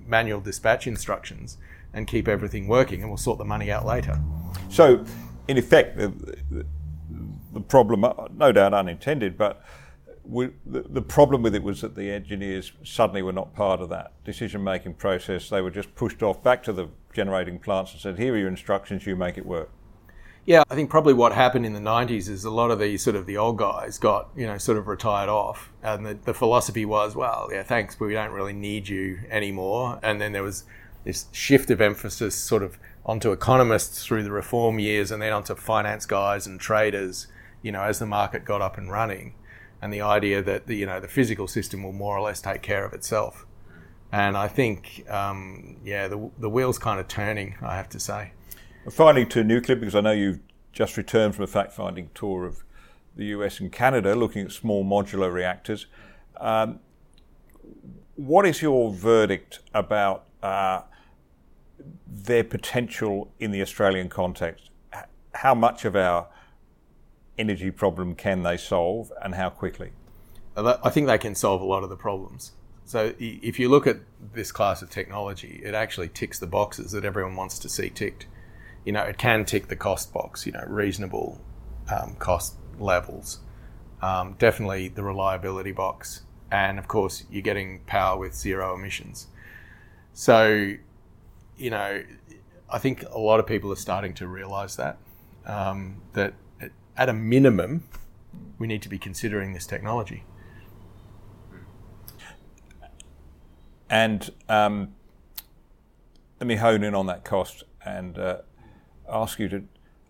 [0.07, 1.57] manual dispatch instructions
[1.93, 4.19] and keep everything working and we'll sort the money out later.
[4.69, 5.05] So,
[5.47, 6.65] in effect, the,
[7.53, 9.63] the problem, uh, no doubt unintended, but
[10.23, 13.89] we, the, the, problem with it was that the engineers suddenly were not part of
[13.89, 15.49] that decision making process.
[15.49, 18.47] They were just pushed off back to the generating plants and said, Here are your
[18.47, 19.69] instructions, you make it work.
[20.45, 23.15] Yeah, I think probably what happened in the 90s is a lot of these sort
[23.15, 25.71] of the old guys got, you know, sort of retired off.
[25.83, 29.99] And the, the philosophy was, well, yeah, thanks, but we don't really need you anymore.
[30.01, 30.63] And then there was
[31.03, 35.53] this shift of emphasis sort of onto economists through the reform years and then onto
[35.53, 37.27] finance guys and traders,
[37.61, 39.35] you know, as the market got up and running
[39.81, 42.61] and the idea that the, you know the physical system will more or less take
[42.61, 43.45] care of itself.
[44.11, 47.55] And I think, um, yeah, the, the wheel's kind of turning.
[47.61, 48.33] I have to say.
[48.89, 50.39] Finally, to nuclear, because I know you've
[50.73, 52.63] just returned from a fact-finding tour of
[53.15, 55.85] the US and Canada, looking at small modular reactors.
[56.37, 56.79] Um,
[58.15, 60.81] what is your verdict about uh,
[62.07, 64.69] their potential in the Australian context?
[65.33, 66.27] How much of our
[67.37, 69.91] energy problem can they solve and how quickly?
[70.55, 72.51] I think they can solve a lot of the problems.
[72.85, 73.99] So if you look at
[74.33, 78.25] this class of technology, it actually ticks the boxes that everyone wants to see ticked.
[78.85, 81.39] You know, it can tick the cost box, you know, reasonable
[81.89, 83.39] um, cost levels.
[84.01, 86.23] Um, definitely the reliability box.
[86.51, 89.27] And of course, you're getting power with zero emissions.
[90.13, 90.73] So,
[91.57, 92.03] you know,
[92.69, 94.97] I think a lot of people are starting to realize that,
[95.45, 96.33] um, that
[96.97, 97.83] at a minimum,
[98.57, 100.23] we need to be considering this technology.
[103.89, 104.95] And um,
[106.39, 108.37] let me hone in on that cost and uh,
[109.11, 109.63] ask you to.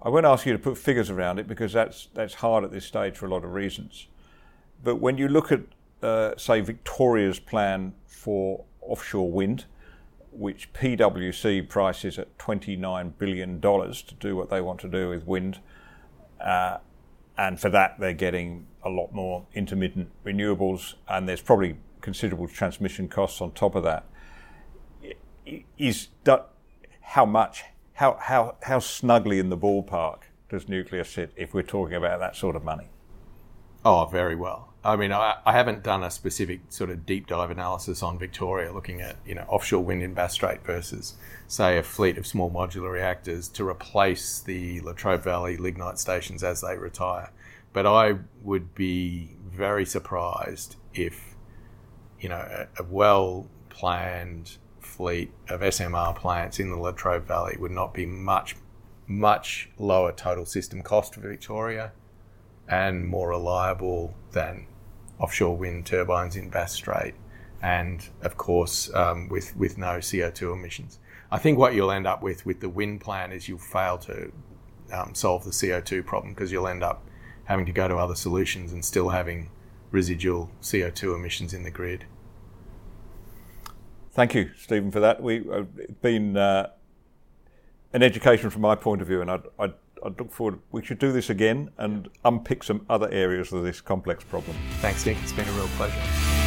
[0.03, 2.85] I won't ask you to put figures around it because that's that's hard at this
[2.85, 4.07] stage for a lot of reasons.
[4.83, 5.61] But when you look at,
[6.01, 9.65] uh, say, Victoria's plan for offshore wind,
[10.31, 15.59] which PwC prices at $29 billion to do what they want to do with wind,
[16.39, 16.77] uh,
[17.37, 23.07] and for that, they're getting a lot more intermittent renewables, and there's probably considerable transmission
[23.07, 24.05] costs on top of that.
[25.77, 26.49] Is that,
[27.01, 27.63] how much,
[27.93, 30.19] how, how, how snugly in the ballpark
[30.49, 32.89] does nuclear sit if we're talking about that sort of money?
[33.83, 34.71] Oh, very well.
[34.83, 38.73] I mean, I, I, haven't done a specific sort of deep dive analysis on Victoria,
[38.73, 41.15] looking at you know offshore wind in Bass Strait versus,
[41.47, 46.61] say, a fleet of small modular reactors to replace the Latrobe Valley lignite stations as
[46.61, 47.31] they retire.
[47.73, 51.35] But I would be very surprised if,
[52.19, 54.57] you know, a, a well planned
[55.01, 58.55] fleet of SMR plants in the Latrobe Valley would not be much,
[59.07, 61.91] much lower total system cost for Victoria
[62.67, 64.67] and more reliable than
[65.17, 67.15] offshore wind turbines in Bass Strait,
[67.63, 70.99] and of course um, with with no CO2 emissions.
[71.31, 74.31] I think what you'll end up with with the wind plan is you'll fail to
[74.93, 77.01] um, solve the CO2 problem because you'll end up
[77.45, 79.49] having to go to other solutions and still having
[79.89, 82.05] residual CO2 emissions in the grid.
[84.11, 85.21] Thank you, Stephen, for that.
[85.21, 86.71] We have uh, been uh,
[87.93, 90.59] an education from my point of view, and I'd, I'd I look forward.
[90.71, 94.57] We should do this again and unpick some other areas of this complex problem.
[94.79, 95.17] Thanks, Nick.
[95.21, 96.40] It's been a real pleasure.